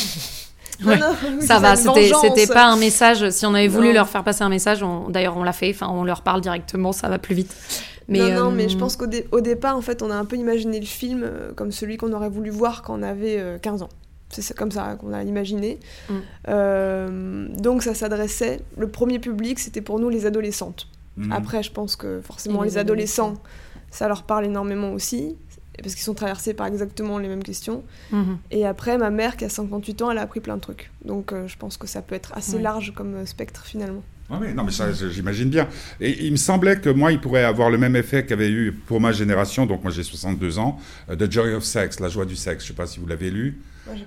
Ouais. 0.85 0.97
Non, 0.97 1.07
non, 1.09 1.37
oui, 1.39 1.45
Ça 1.45 1.59
va, 1.59 1.75
c'était 1.75 2.47
pas 2.47 2.65
un 2.65 2.75
message. 2.77 3.29
Si 3.29 3.45
on 3.45 3.53
avait 3.53 3.67
voulu 3.67 3.87
Non. 3.89 3.93
leur 3.93 4.09
faire 4.09 4.23
passer 4.23 4.43
un 4.43 4.49
message, 4.49 4.81
on- 4.83 5.09
d'ailleurs 5.09 5.37
on 5.37 5.43
l'a 5.43 5.53
fait, 5.53 5.69
enfin 5.69 5.87
on 5.89 6.03
leur 6.03 6.21
parle 6.21 6.41
directement, 6.41 6.91
ça 6.91 7.07
va 7.07 7.19
plus 7.19 7.35
vite. 7.35 7.55
Mais, 8.07 8.19
non, 8.19 8.45
non, 8.45 8.51
euh, 8.51 8.55
mais 8.55 8.69
je 8.69 8.77
pense 8.77 8.95
qu'au 8.97 9.07
dé- 9.07 9.27
au 9.31 9.41
départ, 9.41 9.75
en 9.77 9.81
fait, 9.81 10.01
on 10.03 10.11
a 10.11 10.15
un 10.15 10.25
peu 10.25 10.35
imaginé 10.35 10.79
le 10.79 10.85
film 10.85 11.23
euh, 11.23 11.53
comme 11.55 11.71
celui 11.71 11.97
qu'on 11.97 12.13
aurait 12.13 12.29
voulu 12.29 12.49
voir 12.51 12.81
quand 12.83 12.99
on 12.99 13.03
avait 13.03 13.37
euh, 13.39 13.57
15 13.57 13.81
ans. 13.81 13.89
C'est 14.29 14.55
comme 14.57 14.71
ça 14.71 14.95
qu'on 14.99 15.13
a 15.13 15.23
imaginé. 15.23 15.79
Mm. 16.09 16.13
Euh, 16.65 17.47
donc 17.57 17.83
ça 17.83 17.93
s'adressait, 17.93 18.61
le 18.77 18.87
premier 18.87 19.19
public, 19.19 19.59
c'était 19.59 19.81
pour 19.81 19.99
nous 19.99 20.09
les 20.09 20.25
adolescentes. 20.25 20.87
Mhm. 21.17 21.31
Après, 21.31 21.63
je 21.63 21.71
pense 21.71 21.95
que 21.95 22.19
forcément 22.21 22.61
les, 22.63 22.71
les 22.71 22.77
adolescents, 22.77 23.27
adolescents. 23.29 23.43
ça 23.91 24.07
leur 24.07 24.23
parle 24.23 24.45
énormément 24.45 24.91
aussi, 24.91 25.37
parce 25.81 25.95
qu'ils 25.95 26.03
sont 26.03 26.13
traversés 26.13 26.53
par 26.53 26.67
exactement 26.67 27.17
les 27.17 27.27
mêmes 27.27 27.43
questions. 27.43 27.83
mhm. 28.11 28.37
Et 28.51 28.65
après, 28.65 28.97
ma 28.97 29.09
mère, 29.09 29.37
qui 29.37 29.45
a 29.45 29.49
58 29.49 30.01
ans, 30.01 30.11
elle 30.11 30.17
a 30.17 30.21
appris 30.21 30.39
plein 30.39 30.55
de 30.55 30.61
trucs. 30.61 30.91
Donc 31.03 31.31
euh, 31.33 31.47
je 31.47 31.57
pense 31.57 31.77
que 31.77 31.87
ça 31.87 32.01
peut 32.01 32.15
être 32.15 32.31
assez 32.35 32.55
Ouais. 32.57 32.61
large 32.61 32.93
comme 32.95 33.15
euh, 33.15 33.25
spectre 33.25 33.65
finalement. 33.65 34.03
Ouais, 34.29 34.37
ouais, 34.39 34.53
non, 34.53 34.63
mais 34.63 34.71
ça, 34.71 34.91
j'imagine 34.91 35.49
bien. 35.49 35.67
Et 36.01 36.25
il 36.25 36.31
me 36.31 36.37
semblait 36.37 36.77
que 36.79 36.89
moi, 36.89 37.11
il 37.11 37.21
pourrait 37.21 37.43
avoir 37.43 37.69
le 37.69 37.77
même 37.77 37.95
effet 37.95 38.25
qu'avait 38.25 38.49
eu 38.49 38.71
pour 38.71 38.99
ma 38.99 39.11
génération, 39.11 39.67
donc 39.67 39.83
moi 39.83 39.91
j'ai 39.91 40.01
62 40.01 40.57
ans, 40.57 40.79
euh, 41.11 41.15
The 41.15 41.31
Joy 41.31 41.53
of 41.53 41.63
Sex, 41.63 41.99
La 41.99 42.09
joie 42.09 42.25
du 42.25 42.35
sexe. 42.35 42.63
Je 42.63 42.69
sais 42.69 42.73
pas 42.73 42.87
si 42.87 42.99
vous 42.99 43.05
l'avez 43.05 43.29
lu. 43.29 43.59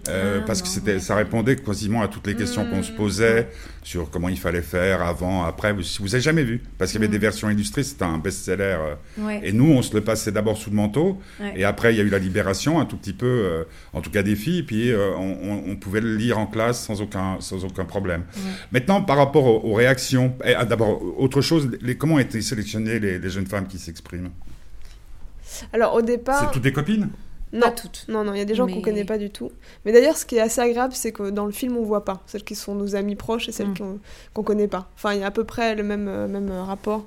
Euh, 0.09 0.41
parce 0.45 0.61
que 0.61 0.67
c'était, 0.69 0.99
ça 0.99 1.15
répondait 1.15 1.55
quasiment 1.55 2.03
à 2.03 2.09
toutes 2.09 2.27
les 2.27 2.35
questions 2.35 2.65
qu'on 2.69 2.83
se 2.83 2.91
posait 2.91 3.49
sur 3.85 4.11
comment 4.11 4.29
il 4.29 4.39
fallait 4.39 4.61
faire 4.63 5.03
avant, 5.03 5.45
après. 5.45 5.73
Vous, 5.73 5.83
vous 6.01 6.15
avez 6.15 6.21
jamais 6.23 6.43
vu? 6.43 6.63
Parce 6.79 6.91
qu'il 6.91 7.01
y 7.01 7.05
avait 7.05 7.11
des 7.13 7.19
versions 7.19 7.49
illustrées, 7.49 7.85
c'était 7.85 8.05
un 8.05 8.19
best-seller. 8.19 8.77
euh, 8.81 8.95
Ouais. 9.19 9.41
Et 9.45 9.53
nous, 9.53 9.71
on 9.71 9.81
se 9.83 9.95
le 9.95 10.01
passait 10.03 10.33
d'abord 10.33 10.57
sous 10.59 10.71
le 10.71 10.77
manteau, 10.77 11.21
Ouais. 11.41 11.53
et 11.57 11.65
après, 11.65 11.95
il 11.95 11.97
y 11.97 12.01
a 12.01 12.03
eu 12.03 12.09
la 12.09 12.19
libération, 12.19 12.81
un 12.81 12.87
tout 12.87 12.97
petit 12.97 13.13
peu, 13.13 13.27
euh, 13.27 13.65
en 13.93 14.01
tout 14.01 14.11
cas 14.11 14.23
des 14.25 14.35
filles, 14.37 14.65
puis 14.65 14.91
euh, 14.91 15.11
on, 15.17 15.39
on- 15.43 15.71
on 15.71 15.77
pouvait 15.77 16.01
le 16.01 16.17
lire 16.17 16.39
en 16.39 16.47
classe 16.47 16.85
sans 16.85 17.01
aucun, 17.01 17.37
sans 17.41 17.65
aucun 17.65 17.85
problème. 17.85 18.25
Ouais. 18.37 18.43
Maintenant, 18.73 19.01
par 19.03 19.17
rapport 19.17 19.45
aux, 19.45 19.71
aux 19.71 19.75
réactions, 19.75 20.35
eh, 20.45 20.55
ah, 20.55 20.65
d'abord, 20.65 21.01
autre 21.21 21.41
chose, 21.41 21.71
les, 21.83 21.97
comment 21.97 22.15
ont 22.15 22.19
été 22.19 22.41
sélectionnées 22.43 22.99
les, 22.99 23.19
les 23.21 23.31
jeunes 23.31 23.47
femmes 23.47 23.69
qui 23.69 23.79
s'expriment? 23.79 24.31
Alors 25.73 25.95
au 25.95 26.03
départ, 26.03 26.45
C'est 26.47 26.53
toutes 26.53 26.63
des 26.63 26.73
copines? 26.73 27.09
Non, 27.53 27.61
Pas 27.61 27.71
toutes. 27.71 28.05
non, 28.09 28.25
non, 28.25 28.35
il 28.35 28.39
y 28.39 28.43
a 28.43 28.45
des 28.45 28.55
gens 28.55 28.67
qu'on 28.67 28.77
Mais- 28.77 28.83
connaît 28.83 29.05
pas 29.05 29.17
du 29.19 29.31
tout. 29.31 29.51
Mais 29.85 29.93
d'ailleurs, 29.93 30.17
ce 30.17 30.27
qui 30.27 30.37
est 30.37 30.41
assez 30.41 30.61
agréable, 30.61 30.93
c'est 30.95 31.13
que 31.13 31.31
dans 31.31 31.47
le 31.47 31.53
film, 31.53 31.77
on 31.77 31.83
voit 31.83 32.05
pas 32.05 32.23
celles 32.27 32.45
qui 32.45 32.55
sont 32.55 32.75
nos 32.75 32.95
amis 32.95 33.17
proches 33.17 33.49
et 33.49 33.53
celles 33.53 33.69
Mm. 33.71 33.79
qu'on 33.79 33.99
qu'on 34.35 34.43
connaît 34.43 34.69
pas. 34.69 34.89
Enfin, 34.97 35.15
il 35.15 35.21
y 35.21 35.23
a 35.23 35.27
à 35.27 35.31
peu 35.31 35.45
près 35.45 35.75
le 35.75 35.83
même, 35.83 36.09
euh, 36.09 36.29
même 36.29 36.51
euh, 36.51 36.63
rapport. 36.63 37.07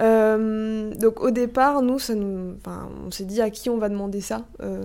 Euh, 0.00 0.94
donc 0.94 1.20
au 1.20 1.30
départ, 1.30 1.82
nous, 1.82 1.98
ça 1.98 2.14
nous, 2.14 2.54
enfin, 2.58 2.88
on 3.06 3.10
s'est 3.10 3.24
dit 3.24 3.40
à 3.40 3.50
qui 3.50 3.70
on 3.70 3.78
va 3.78 3.88
demander 3.88 4.20
ça. 4.20 4.46
Euh, 4.62 4.82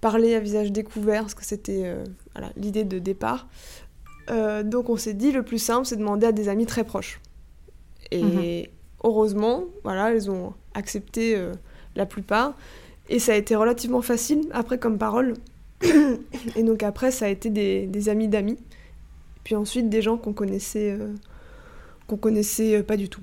parler 0.00 0.34
à 0.34 0.40
visage 0.40 0.72
découvert, 0.72 1.22
parce 1.22 1.34
que 1.34 1.44
c'était 1.44 1.82
euh, 1.84 2.04
voilà, 2.34 2.50
l'idée 2.56 2.84
de 2.84 2.98
départ. 2.98 3.46
Donc 4.64 4.90
on 4.90 4.96
s'est 4.96 5.14
dit 5.14 5.30
le 5.30 5.44
plus 5.44 5.58
simple, 5.60 5.86
c'est 5.86 5.94
de 5.94 6.00
demander 6.00 6.26
à 6.26 6.32
des 6.32 6.48
amis 6.48 6.66
très 6.66 6.82
proches. 6.82 7.20
Et 8.10 8.70
heureusement, 9.04 9.64
voilà, 9.84 10.10
elles 10.12 10.28
ont 10.32 10.52
accepté 10.74 11.40
la 11.94 12.06
plupart. 12.06 12.54
Et 13.08 13.18
ça 13.18 13.32
a 13.32 13.36
été 13.36 13.54
relativement 13.54 14.02
facile 14.02 14.48
après 14.52 14.78
comme 14.78 14.98
parole. 14.98 15.34
et 16.56 16.62
donc 16.62 16.82
après, 16.82 17.10
ça 17.10 17.26
a 17.26 17.28
été 17.28 17.50
des, 17.50 17.86
des 17.86 18.08
amis 18.08 18.28
d'amis. 18.28 18.58
Puis 19.44 19.54
ensuite, 19.54 19.88
des 19.88 20.02
gens 20.02 20.16
qu'on 20.16 20.32
connaissait, 20.32 20.90
euh, 20.98 21.12
qu'on 22.08 22.16
connaissait 22.16 22.76
euh, 22.78 22.82
pas 22.82 22.96
du 22.96 23.08
tout. 23.08 23.20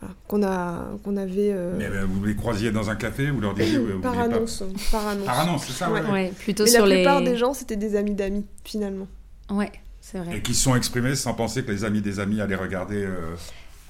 Voilà. 0.00 0.14
Qu'on 0.28 0.42
a, 0.42 0.90
qu'on 1.04 1.16
avait 1.16 1.50
euh, 1.52 1.74
Mais, 1.78 1.88
Vous 2.06 2.24
les 2.24 2.34
croisiez 2.36 2.70
dans 2.70 2.88
un 2.90 2.96
café, 2.96 3.30
vous 3.30 3.40
leur 3.40 3.54
disiez 3.54 3.78
vous, 3.78 3.94
vous 3.94 4.00
par 4.00 4.14
pas- 4.14 4.22
annonce. 4.22 4.62
Par 4.90 5.06
annonce. 5.06 5.24
Par 5.26 5.40
annonce, 5.40 5.64
c'est 5.66 5.72
ça 5.72 5.90
ouais. 5.90 6.32
Plutôt 6.38 6.64
Mais 6.64 6.70
sur 6.70 6.86
la 6.86 6.94
les. 6.94 7.02
plupart 7.02 7.22
des 7.22 7.36
gens, 7.36 7.52
c'était 7.54 7.76
des 7.76 7.96
amis 7.96 8.14
d'amis, 8.14 8.44
finalement. 8.64 9.06
Ouais, 9.50 9.72
c'est 10.00 10.18
vrai. 10.18 10.38
Et 10.38 10.42
qui 10.42 10.54
se 10.54 10.62
sont 10.64 10.76
exprimés 10.76 11.14
sans 11.14 11.34
penser 11.34 11.62
que 11.62 11.70
les 11.72 11.84
amis 11.84 12.00
des 12.02 12.20
amis 12.20 12.40
allaient 12.40 12.54
regarder. 12.56 13.04
euh, 13.04 13.34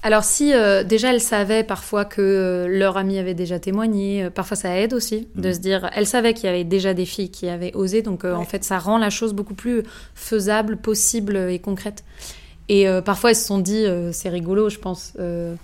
Alors 0.07 0.23
si 0.23 0.53
euh, 0.53 0.85
déjà 0.85 1.11
elles 1.11 1.19
savaient 1.19 1.65
parfois 1.65 2.05
que 2.05 2.21
euh, 2.21 2.67
leur 2.69 2.95
ami 2.95 3.19
avait 3.19 3.33
déjà 3.33 3.59
témoigné, 3.59 4.23
euh, 4.23 4.29
parfois 4.29 4.55
ça 4.55 4.77
aide 4.79 4.93
aussi 4.93 5.27
de 5.35 5.49
Mhm. 5.49 5.53
se 5.53 5.59
dire, 5.59 5.89
elles 5.93 6.07
savaient 6.07 6.33
qu'il 6.33 6.45
y 6.45 6.47
avait 6.47 6.63
déjà 6.63 6.93
des 6.93 7.05
filles 7.05 7.29
qui 7.29 7.49
avaient 7.49 7.73
osé, 7.75 8.01
donc 8.03 8.23
euh, 8.23 8.33
en 8.33 8.45
fait 8.45 8.63
ça 8.63 8.77
rend 8.79 8.97
la 8.97 9.09
chose 9.09 9.33
beaucoup 9.33 9.53
plus 9.53 9.83
faisable, 10.15 10.77
possible 10.77 11.35
et 11.35 11.59
concrète. 11.59 12.05
Et 12.69 12.87
euh, 12.87 13.01
parfois 13.01 13.31
elles 13.31 13.35
se 13.35 13.43
sont 13.47 13.57
dit, 13.59 13.85
euh, 13.85 14.13
c'est 14.13 14.29
rigolo, 14.29 14.69
je 14.69 14.79
pense. 14.79 15.11
euh, 15.19 15.55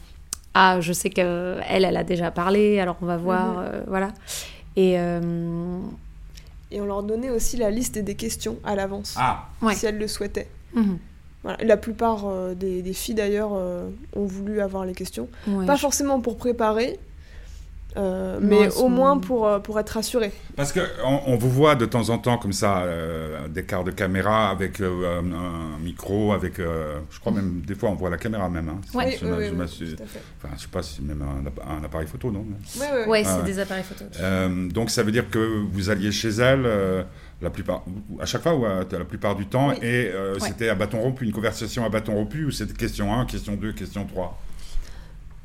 ah, 0.54 0.82
je 0.82 0.92
sais 0.92 1.10
qu'elle, 1.10 1.64
elle 1.70 1.86
a 1.96 2.04
déjà 2.04 2.30
parlé, 2.30 2.80
alors 2.82 2.98
on 3.02 3.06
va 3.06 3.16
voir, 3.18 3.48
Mhm. 3.48 3.56
euh, 3.60 3.82
voilà. 3.88 4.10
Et 4.76 5.00
euh, 5.00 5.22
Et 6.70 6.82
on 6.82 6.86
leur 6.86 7.04
donnait 7.04 7.30
aussi 7.30 7.56
la 7.56 7.70
liste 7.72 7.98
des 7.98 8.16
questions 8.16 8.58
à 8.66 8.76
l'avance, 8.76 9.16
Ah, 9.18 9.48
Ouais. 9.62 9.76
si 9.76 9.86
elles 9.86 9.98
le 10.00 10.08
souhaitaient. 10.10 10.50
mhm, 10.76 10.98
Voilà. 11.44 11.58
La 11.64 11.78
plupart 11.78 12.24
euh, 12.26 12.54
des, 12.56 12.82
des 12.82 12.94
filles, 12.94 13.16
d'ailleurs, 13.16 13.52
euh, 13.54 13.90
ont 14.16 14.26
voulu 14.26 14.62
avoir 14.62 14.86
les 14.86 14.94
questions. 14.94 15.28
ouais. 15.48 15.66
Pas 15.66 15.78
forcément 15.78 16.20
pour 16.22 16.38
préparer, 16.38 17.00
euh, 17.96 18.40
mais 18.42 18.74
au 18.78 18.88
moins 18.88 19.20
pour, 19.20 19.46
euh, 19.46 19.60
pour 19.60 19.80
être 19.80 19.92
rassurées. 19.92 20.32
parce 20.56 20.72
que 20.72 20.80
on, 21.06 21.36
vous 21.36 21.50
voit 21.52 21.76
de 21.76 21.86
temps 21.86 22.10
en 22.10 22.18
temps 22.18 22.40
comme 22.40 22.52
ça, 22.54 22.80
euh, 22.80 23.48
des 23.50 23.66
quarts 23.66 23.84
de 23.84 23.92
caméra 23.92 24.50
avec 24.50 24.80
euh, 24.82 25.20
un, 25.22 25.32
un 25.32 25.78
micro, 25.80 26.34
avec, 26.34 26.58
euh, 26.58 26.98
je 27.12 27.20
crois 27.20 27.32
même 27.32 27.62
des 27.68 27.76
fois 27.76 27.90
on 27.90 27.96
voit 27.96 28.10
la 28.10 28.18
caméra 28.18 28.50
même. 28.50 28.68
Hein. 28.70 28.82
Ouais. 28.98 29.06
Oui, 29.10 29.18
Je 29.22 29.26
oui, 29.28 29.32
oui, 29.38 29.68
je 29.80 29.86
oui. 29.86 29.96
Enfin, 30.42 30.56
je 30.58 30.62
sais 30.64 30.68
pas 30.70 30.82
si 30.82 31.04
même 31.04 31.22
un, 31.22 31.46
app- 31.46 31.60
un 31.70 31.84
appareil 31.84 32.08
photo, 32.08 32.32
non? 32.32 32.44
Ouais, 32.80 32.82
ouais, 32.88 32.92
ouais. 33.04 33.08
Ouais, 33.10 33.24
Ah 33.28 33.30
c'est 33.36 33.40
ouais. 33.42 33.46
des 33.46 33.60
appareils 33.60 33.84
photo. 33.84 34.06
Euh, 34.20 34.70
donc 34.70 34.90
ça 34.90 35.04
veut 35.04 35.12
dire 35.12 35.30
que 35.30 35.62
vous 35.72 35.92
alliez 35.92 36.12
chez 36.12 36.30
elle 36.30 36.64
euh, 36.66 37.04
la 37.44 37.50
plupart, 37.50 37.84
à 38.20 38.26
chaque 38.26 38.42
fois 38.42 38.56
ou 38.56 38.66
à, 38.66 38.80
la 38.92 39.06
plupart 39.06 39.36
du 39.36 39.46
temps, 39.46 39.70
Oui. 39.70 39.76
et 39.82 40.10
euh, 40.14 40.34
Ouais. 40.36 40.40
c'était 40.48 40.70
à 40.70 40.76
bâton 40.76 41.00
rompu, 41.02 41.26
une 41.26 41.32
conversation 41.34 41.86
à 41.86 41.90
bâton 41.90 42.14
rompu, 42.14 42.46
ou 42.46 42.52
c'était 42.52 42.74
question 42.74 43.14
1, 43.14 43.26
question 43.26 43.56
2, 43.56 43.74
question 43.74 44.06
3 44.06 44.40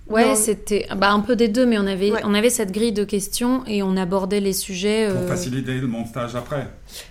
Ouais, 0.08 0.34
c'était 0.36 0.86
bah, 0.96 1.10
un 1.10 1.20
peu 1.20 1.36
des 1.36 1.48
deux, 1.48 1.66
mais 1.66 1.76
on 1.76 1.86
avait, 1.86 2.10
Ouais. 2.10 2.20
on 2.24 2.32
avait 2.32 2.48
cette 2.48 2.72
grille 2.72 2.92
de 2.92 3.04
questions 3.04 3.62
et 3.66 3.82
on 3.82 3.94
abordait 3.98 4.40
les 4.40 4.54
sujets. 4.54 5.06
Pour 5.10 5.20
euh, 5.20 5.28
faciliter 5.28 5.74
le 5.74 5.86
montage 5.86 6.34
après. 6.34 6.66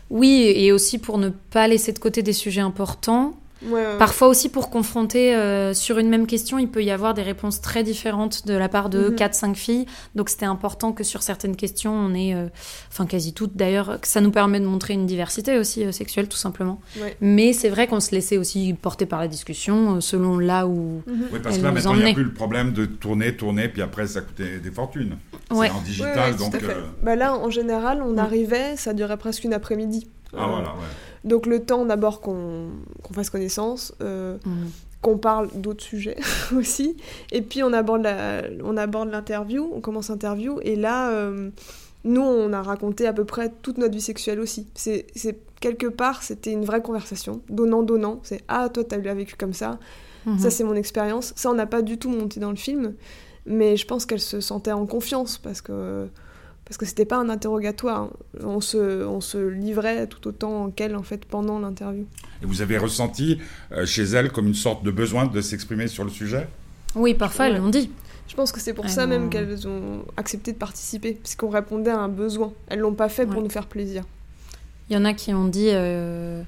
Oui, 0.10 0.52
et 0.56 0.72
aussi 0.72 0.98
pour 0.98 1.20
ne 1.20 1.30
pas 1.30 1.68
laisser 1.68 1.92
de 1.94 2.00
côté 2.00 2.24
des 2.24 2.34
sujets 2.34 2.62
importants. 2.62 3.38
Ouais, 3.66 3.72
ouais, 3.74 3.98
Parfois 3.98 4.28
aussi 4.28 4.50
pour 4.50 4.70
confronter 4.70 5.36
euh, 5.36 5.74
sur 5.74 5.98
une 5.98 6.10
même 6.10 6.28
question, 6.28 6.60
il 6.60 6.68
peut 6.70 6.84
y 6.84 6.92
avoir 6.92 7.14
des 7.14 7.24
réponses 7.24 7.60
très 7.62 7.84
différentes 7.84 8.46
de 8.46 8.54
la 8.54 8.70
part 8.70 8.90
de 8.90 9.10
Mhm. 9.10 9.16
4-5 9.16 9.56
filles. 9.56 9.86
Donc 10.16 10.30
c'était 10.30 10.46
important 10.46 10.92
que 10.92 11.04
sur 11.04 11.24
certaines 11.24 11.56
questions, 11.56 11.92
on 11.94 12.14
ait, 12.14 12.34
euh, 12.36 12.48
enfin 12.92 13.06
quasi 13.06 13.34
toutes 13.34 13.56
d'ailleurs, 13.58 14.00
que 14.00 14.08
ça 14.08 14.22
nous 14.22 14.32
permet 14.32 14.60
de 14.60 14.66
montrer 14.66 14.94
une 14.94 15.06
diversité 15.08 15.58
aussi 15.58 15.84
euh, 15.84 15.92
sexuelle 15.92 16.28
tout 16.28 16.38
simplement. 16.38 16.80
Ouais. 17.02 17.18
Mais 17.22 17.52
c'est 17.54 17.70
vrai 17.70 17.88
qu'on 17.88 18.00
se 18.00 18.12
laissait 18.12 18.38
aussi 18.38 18.76
porter 18.80 19.06
par 19.06 19.20
la 19.20 19.28
discussion 19.28 19.96
euh, 19.96 20.02
selon 20.02 20.38
là 20.38 20.68
où... 20.68 21.02
Mhm. 21.08 21.24
Oui, 21.34 21.40
parce 21.42 21.58
que 21.58 21.64
là, 21.64 21.72
maintenant, 21.72 21.96
il 21.96 22.04
n'y 22.04 22.12
a 22.12 22.14
plus 22.14 22.24
le 22.24 22.34
problème 22.34 22.74
de 22.74 22.86
tourner, 22.86 23.36
tourner, 23.36 23.70
puis 23.70 23.82
après, 23.82 24.06
ça 24.08 24.22
coûtait 24.22 24.60
des 24.60 24.72
fortunes. 24.72 25.18
Ouais. 25.50 25.68
C'est 25.68 25.74
en 25.74 25.82
digital, 25.82 26.36
donc... 26.36 26.54
euh, 26.56 26.82
Bah 27.02 27.16
là, 27.16 27.36
en 27.36 27.50
général, 27.50 28.02
on 28.04 28.14
Mm. 28.14 28.20
arrivait, 28.20 28.76
ça 28.78 28.94
durait 28.94 29.18
presque 29.18 29.44
une 29.46 29.54
après-midi. 29.54 30.08
Ah, 30.34 30.44
Euh, 30.44 30.46
voilà, 30.48 30.68
ouais. 30.70 30.86
Donc 31.24 31.46
le 31.46 31.64
temps 31.64 31.86
d'abord 31.86 32.22
qu'on 32.22 32.70
fasse 33.14 33.30
connaissance, 33.30 33.94
euh, 34.02 34.38
Mhm. 34.46 34.70
qu'on 35.02 35.18
parle 35.18 35.50
d'autres 35.56 35.84
sujets 35.84 36.18
aussi, 36.56 36.98
et 37.32 37.42
puis 37.42 37.64
on 37.64 37.74
aborde 37.74 38.04
la- 38.04 38.44
on 38.64 38.78
aborde 38.78 39.10
l'interview, 39.12 39.70
on 39.74 39.80
commence 39.82 40.10
l'interview, 40.10 40.60
et 40.64 40.76
là, 40.76 41.12
euh, 41.12 41.50
nous, 42.04 42.22
on 42.22 42.54
a 42.54 42.62
raconté 42.62 43.06
à 43.08 43.14
peu 43.14 43.26
près 43.26 43.52
toute 43.62 43.78
notre 43.78 43.94
vie 43.94 44.02
sexuelle 44.02 44.40
aussi. 44.40 44.68
C'est 44.76 45.08
c'est- 45.16 45.40
quelque 45.60 45.88
part, 45.88 46.22
c'était 46.24 46.52
une 46.52 46.66
vraie 46.66 46.82
conversation, 46.84 47.42
donnant 47.50 47.82
donnant. 47.84 48.20
C'est 48.24 48.42
ah 48.48 48.70
toi 48.70 48.84
t'as 48.84 48.98
vécu 49.00 49.36
comme 49.36 49.54
ça, 49.54 49.80
Mhm. 50.28 50.38
ça 50.40 50.50
c'est 50.52 50.64
mon 50.64 50.76
expérience. 50.76 51.34
Ça 51.36 51.50
on 51.50 51.56
n'a 51.56 51.66
pas 51.66 51.82
du 51.82 51.98
tout 51.98 52.10
monté 52.10 52.40
dans 52.40 52.52
le 52.52 52.56
film, 52.58 52.94
mais 53.46 53.76
je 53.78 53.86
pense 53.88 54.06
qu'elle 54.06 54.20
se 54.20 54.40
sentait 54.40 54.72
en 54.72 54.86
confiance 54.86 55.38
parce 55.40 55.62
que 55.62 56.08
parce 56.68 56.78
que 56.78 56.86
c'était 56.86 57.06
pas 57.06 57.18
un 57.18 57.30
interrogatoire. 57.30 58.02
hein. 58.02 58.10
On 58.44 58.60
se 58.60 59.06
on 59.06 59.22
se 59.22 59.38
livrait 59.38 60.08
tout 60.08 60.28
autant 60.28 60.70
qu'elle 60.70 60.96
en 60.96 61.04
fait 61.04 61.26
pendant 61.26 61.60
l'interview. 61.60 62.06
Et 62.42 62.46
vous 62.46 62.62
avez 62.62 62.78
ressenti 62.78 63.40
euh, 63.72 63.86
chez 63.86 64.04
elle 64.04 64.32
comme 64.32 64.48
une 64.48 64.54
sorte 64.54 64.84
de 64.84 64.92
besoin 64.92 65.28
de 65.28 65.42
s'exprimer 65.42 65.88
sur 65.88 66.04
le 66.04 66.10
sujet? 66.10 66.48
Oui, 66.96 67.14
parfois 67.14 67.48
elles 67.48 67.58
l'ont 67.58 67.70
dit. 67.70 67.90
Je 68.28 68.36
pense 68.36 68.52
que 68.52 68.60
c'est 68.60 68.74
pour 68.74 68.90
ça 68.90 69.08
même 69.08 69.30
qu'elles 69.30 69.68
ont 69.68 70.04
accepté 70.18 70.52
de 70.52 70.58
participer, 70.58 71.14
parce 71.14 71.36
qu'on 71.36 71.50
répondait 71.50 71.92
à 71.92 72.00
un 72.00 72.10
besoin. 72.10 72.52
Elles 72.68 72.80
l'ont 72.80 72.94
pas 72.94 73.08
fait 73.08 73.26
pour 73.26 73.42
nous 73.42 73.50
faire 73.50 73.68
plaisir. 73.68 74.04
Il 74.90 74.96
y 74.96 74.98
en 74.98 75.06
a 75.06 75.14
qui 75.14 75.34
ont 75.34 75.48
dit 75.48 75.70
euh, 75.70 76.44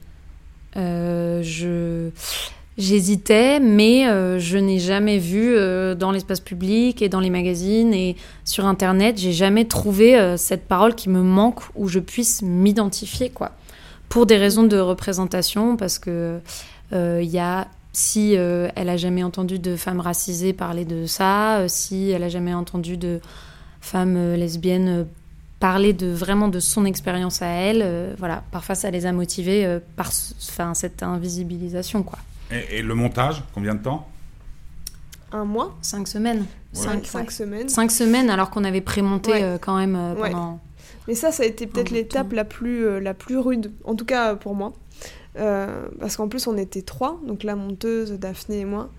euh, 0.76 1.42
je 1.42 2.10
j'hésitais, 2.80 3.60
mais 3.60 4.08
euh, 4.08 4.40
je 4.40 4.58
n'ai 4.58 4.80
jamais 4.80 5.20
vu 5.20 5.54
euh, 5.56 5.94
dans 5.94 6.12
l'espace 6.12 6.40
public 6.40 7.02
et 7.02 7.10
dans 7.10 7.20
les 7.20 7.30
magazines 7.30 7.94
et 7.94 8.16
sur 8.46 8.66
internet, 8.66 9.18
j'ai 9.20 9.34
jamais 9.34 9.66
trouvé 9.66 10.18
euh, 10.18 10.38
cette 10.38 10.68
parole 10.68 10.96
qui 10.96 11.10
me 11.10 11.22
manque 11.22 11.62
où 11.76 11.88
je 11.88 12.00
puisse 12.00 12.42
m'identifier 12.42 13.30
quoi. 13.30 13.52
Pour 14.08 14.26
des 14.26 14.38
raisons 14.38 14.64
de 14.64 14.80
représentation, 14.80 15.78
parce 15.78 16.00
que 16.00 16.40
il 16.92 17.30
y 17.30 17.38
a 17.38 17.68
si 17.94 18.34
elle 18.34 18.90
a 18.90 18.98
jamais 18.98 19.22
entendu 19.22 19.60
de 19.60 19.76
femmes 19.76 20.00
racisées 20.00 20.52
parler 20.52 20.84
de 20.84 21.06
ça, 21.06 21.68
si 21.68 22.10
elle 22.10 22.24
a 22.24 22.30
jamais 22.30 22.56
entendu 22.56 22.98
de 22.98 23.20
femmes 23.82 24.34
lesbiennes 24.34 25.06
parler 25.60 25.94
de 25.94 26.08
vraiment 26.08 26.48
de 26.48 26.60
son 26.60 26.86
expérience 26.86 27.42
à 27.44 27.48
elle, 27.48 28.16
voilà, 28.18 28.44
parfois 28.52 28.74
ça 28.74 28.90
les 28.90 29.06
a 29.06 29.12
motivés 29.12 29.66
euh, 29.66 29.80
par 29.96 30.12
cette 30.12 31.04
invisibilisation 31.04 32.02
quoi. 32.02 32.18
Et, 32.52 32.78
et 32.78 32.82
le 32.82 32.96
montage, 32.96 33.44
combien 33.54 33.76
de 33.76 33.82
temps? 33.84 34.08
Un 35.32 35.46
mois, 35.46 35.78
Cinq 35.82 36.08
semaines. 36.08 36.40
Ouais. 36.40 36.46
cinq, 36.74 36.92
Cinq, 36.94 37.06
cinq 37.06 37.26
ouais. 37.28 37.32
semaines. 37.34 37.70
Cinq 37.70 37.92
semaines 37.92 38.30
alors 38.30 38.50
qu'on 38.50 38.64
avait 38.64 38.82
prémonté 38.82 39.32
Ouais. 39.32 39.44
euh, 39.44 39.58
quand 39.60 39.78
même 39.78 39.96
euh, 39.96 40.16
Ouais. 40.16 40.32
pendant. 40.32 40.60
Mais 41.08 41.16
ça, 41.16 41.32
ça 41.32 41.44
a 41.44 41.46
été 41.46 41.68
peut-être 41.68 41.92
l'étape 41.92 42.34
la 42.34 42.46
plus, 42.46 42.86
euh, 42.86 43.00
la 43.00 43.14
plus 43.14 43.38
rude, 43.38 43.72
en 43.84 43.96
tout 43.96 44.06
cas 44.06 44.36
pour 44.36 44.56
moi. 44.56 44.74
Euh, 45.38 45.88
parce 46.00 46.18
qu'en 46.18 46.28
plus, 46.28 46.48
on 46.48 46.58
était 46.58 46.82
trois, 46.82 47.20
donc 47.26 47.44
la 47.44 47.56
monteuse, 47.56 48.12
Daphné 48.14 48.60
et 48.62 48.66
moi. 48.66 48.90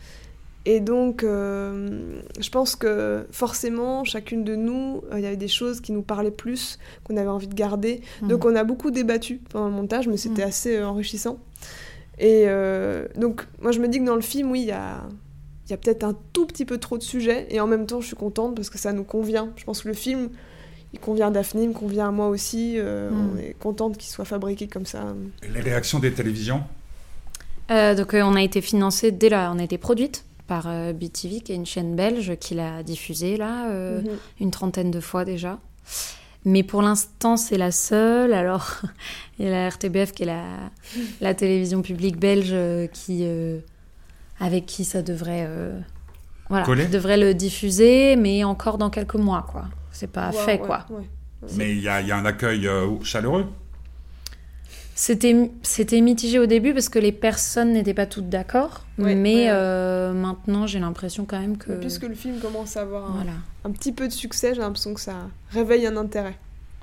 Et 0.67 0.79
donc, 0.81 1.25
euh, 1.25 2.21
je 2.39 2.51
pense 2.51 2.77
que 2.77 3.27
forcément, 3.33 4.05
chacune 4.05 4.45
de 4.45 4.55
nous, 4.55 5.03
euh, 5.11 5.19
il 5.19 5.23
y 5.23 5.27
avait 5.27 5.37
des 5.37 5.49
choses 5.49 5.81
qui 5.81 5.91
nous 5.93 6.03
parlaient 6.03 6.31
plus, 6.31 6.79
qu'on 7.05 7.17
avait 7.17 7.29
envie 7.29 7.49
de 7.49 7.55
garder. 7.55 8.03
Donc, 8.23 8.45
on 8.45 8.55
a 8.55 8.63
beaucoup 8.65 8.91
débattu 8.91 9.41
pendant 9.51 9.67
le 9.69 9.73
montage, 9.75 10.07
mais 10.07 10.17
c'était 10.17 10.43
Mhm. 10.43 10.49
assez 10.49 10.77
euh, 10.77 10.87
enrichissant. 10.89 11.39
Et 12.23 12.45
euh, 12.47 13.07
donc, 13.17 13.47
moi, 13.63 13.73
je 13.73 13.81
me 13.81 13.89
dis 13.89 13.99
que 13.99 14.05
dans 14.05 14.15
le 14.15 14.21
film, 14.21 14.51
oui, 14.51 14.61
il 14.61 14.67
y 14.69 14.73
a, 14.73 15.03
il 15.67 15.71
y 15.71 15.73
a 15.73 15.77
peut-être 15.79 16.05
un 16.05 16.15
tout 16.35 16.47
petit 16.47 16.65
peu 16.67 16.77
trop 16.79 16.99
de 16.99 17.03
sujets, 17.03 17.47
et 17.51 17.61
en 17.61 17.67
même 17.67 17.87
temps, 17.87 18.01
je 18.01 18.07
suis 18.09 18.17
contente 18.17 18.55
parce 18.55 18.69
que 18.71 18.79
ça 18.79 18.93
nous 18.93 19.05
convient. 19.05 19.49
Je 19.57 19.65
pense 19.65 19.83
que 19.83 19.89
le 19.89 19.95
film, 19.95 20.29
il 20.93 21.01
convient 21.01 21.29
à 21.29 21.31
Daphné, 21.31 21.63
il 21.63 21.69
me 21.71 21.75
convient 21.75 22.09
à 22.09 22.11
moi 22.11 22.29
aussi. 22.29 22.75
euh, 22.77 23.11
Mm. 23.11 23.31
On 23.35 23.39
est 23.39 23.57
contente 23.59 23.97
qu'il 23.97 24.11
soit 24.11 24.25
fabriqué 24.27 24.69
comme 24.69 24.85
ça. 24.87 25.15
Et 25.43 25.49
Les 25.49 25.61
réactions 25.61 25.99
des 25.99 26.13
télévisions 26.13 26.63
Euh, 27.71 27.95
donc 27.95 28.15
euh, 28.15 28.23
on 28.23 28.35
a 28.35 28.43
été 28.43 28.61
financé 28.61 29.13
dès 29.13 29.29
là, 29.29 29.53
on 29.55 29.59
a 29.61 29.63
été 29.63 29.79
produite 29.79 30.25
par 30.49 30.65
euh, 30.67 30.93
BTV 30.93 31.41
qui 31.41 31.53
est 31.53 31.55
une 31.55 31.65
chaîne 31.67 31.95
belge 31.95 32.35
qui 32.41 32.55
l'a 32.55 32.83
diffusée 32.83 33.37
là 33.37 33.71
euh, 33.71 34.01
Mhm. 34.03 34.09
une 34.41 34.51
trentaine 34.51 34.91
de 34.91 34.99
fois 35.01 35.25
déjà. 35.25 35.59
Mais 36.45 36.63
pour 36.63 36.81
l'instant, 36.83 37.37
c'est 37.37 37.59
la 37.59 37.71
seule. 37.71 38.33
Alors, 38.33 38.81
il 39.39 39.45
y 39.45 39.49
a 39.49 39.51
la 39.51 39.69
RTBF 39.69 40.13
qui 40.13 40.23
est 40.23 40.27
la, 40.27 40.45
la 41.21 41.35
télévision 41.35 41.83
publique 41.83 42.19
belge 42.19 42.51
euh, 42.53 42.87
qui, 42.87 43.21
euh, 43.25 43.59
avec 44.39 44.67
qui 44.67 44.85
ça 44.85 45.03
devrait, 45.03 45.45
euh, 45.47 45.79
voilà, 46.49 46.65
qui 46.65 46.87
devrait 46.91 47.19
le 47.19 47.35
diffuser, 47.35 48.17
mais 48.17 48.45
encore 48.45 48.79
dans 48.79 48.91
quelques 48.91 49.17
mois, 49.17 49.47
quoi. 49.51 49.67
C'est 49.93 50.11
pas 50.11 50.31
Ouais, 50.31 50.37
fait, 50.37 50.61
ouais, 50.61 50.67
quoi. 50.67 50.87
ouais. 50.91 51.05
Mais 51.57 51.73
il 51.73 51.81
y 51.81 51.89
a, 51.89 52.01
il 52.01 52.07
y 52.07 52.13
a 52.13 52.17
un 52.17 52.25
accueil 52.25 52.67
euh, 52.67 52.89
chaleureux 53.03 53.47
C'était, 55.01 55.51
c'était 55.63 56.03
mitigé 56.03 56.39
au 56.39 56.45
début 56.45 56.75
parce 56.75 56.91
que 56.91 56.99
les 56.99 57.11
personnes 57.11 57.73
n'étaient 57.73 57.95
pas 57.95 58.05
toutes 58.05 58.29
d'accord. 58.29 58.85
Ouais, 58.99 59.15
mais 59.15 59.47
ouais, 59.47 59.49
euh, 59.51 60.13
maintenant, 60.13 60.67
j'ai 60.67 60.79
l'impression 60.79 61.25
quand 61.25 61.41
même 61.41 61.57
que. 61.57 61.73
Puisque 61.73 62.03
le 62.03 62.15
film 62.15 62.39
commence 62.39 62.77
à 62.77 62.83
avoir 62.83 63.09
un, 63.11 63.15
Voilà. 63.15 63.33
un 63.65 63.71
petit 63.71 63.93
peu 63.93 64.09
de 64.09 64.13
succès, 64.13 64.55
j'ai 64.55 64.61
l'impression 64.61 64.93
que 64.93 65.01
ça 65.01 65.15
réveille 65.53 65.87
un 65.87 65.97
intérêt. 65.97 66.37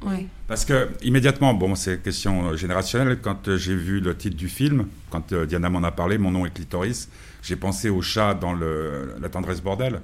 Ouais. 0.03 0.25
Parce 0.47 0.65
que 0.65 0.89
immédiatement, 1.03 1.53
bon, 1.53 1.75
c'est 1.75 2.01
question 2.01 2.47
euh, 2.47 2.55
générationnelle. 2.55 3.19
Quand 3.21 3.49
euh, 3.49 3.57
j'ai 3.57 3.75
vu 3.75 3.99
le 3.99 4.17
titre 4.17 4.35
du 4.35 4.49
film, 4.49 4.87
quand 5.11 5.31
euh, 5.33 5.45
Diana 5.45 5.69
m'en 5.69 5.83
a 5.83 5.91
parlé, 5.91 6.17
mon 6.17 6.31
nom 6.31 6.43
est 6.47 6.51
Clitoris, 6.51 7.09
j'ai 7.43 7.55
pensé 7.55 7.89
au 7.89 8.01
chat 8.01 8.33
dans 8.33 8.53
le, 8.53 9.13
la 9.21 9.29
tendresse 9.29 9.61
bordel 9.61 10.01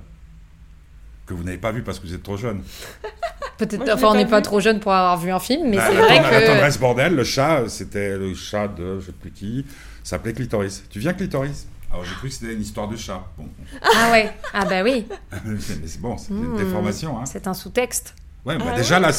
que 1.26 1.34
vous 1.34 1.44
n'avez 1.44 1.58
pas 1.58 1.72
vu 1.72 1.82
parce 1.84 2.00
que 2.00 2.08
vous 2.08 2.14
êtes 2.14 2.24
trop 2.24 2.38
jeune. 2.38 2.62
Peut-être, 3.58 3.88
enfin, 3.94 4.08
on 4.10 4.16
n'est 4.16 4.26
pas 4.26 4.42
trop 4.42 4.60
jeune 4.60 4.80
pour 4.80 4.92
avoir 4.94 5.18
vu 5.18 5.32
un 5.32 5.40
film, 5.40 5.70
mais 5.70 5.78
Bah, 5.78 5.86
c'est 5.90 5.96
vrai 5.96 6.18
tend- 6.18 6.30
la 6.32 6.42
que. 6.42 6.46
tendresse 6.48 6.80
bordel, 6.80 7.16
le 7.16 7.24
chat, 7.24 7.70
c'était 7.70 8.18
le 8.18 8.34
chat 8.34 8.68
de 8.68 9.00
je 9.00 9.06
sais 9.08 9.12
plus 9.12 9.32
qui, 9.32 9.66
s'appelait 10.04 10.34
Clitoris. 10.34 10.84
Tu 10.90 11.00
viens 11.00 11.14
Clitoris? 11.14 11.68
Alors 11.92 12.04
j'ai 12.04 12.16
cru 12.16 12.28
que 12.30 12.34
c'était 12.34 12.54
une 12.54 12.62
histoire 12.62 12.88
de 12.88 12.98
chat. 12.98 13.24
Bon, 13.38 13.46
Ah 13.84 14.12
ouais, 14.12 14.32
ah 14.54 14.66
bah 14.66 14.82
oui, 14.84 15.06
mais 15.46 15.58
c'est 15.86 16.02
bon, 16.02 16.18
c'est 16.18 16.30
une 16.34 16.54
Hmm. 16.54 16.58
déformation. 16.58 17.20
Hein. 17.20 17.26
c'est 17.26 17.48
un 17.48 17.54
sous-texte. 17.54 18.16
Ouais, 18.44 18.58
bah 18.58 18.66
Ah 18.74 18.76
déjà 18.76 18.96
ouais. 18.96 19.02
là, 19.02 19.12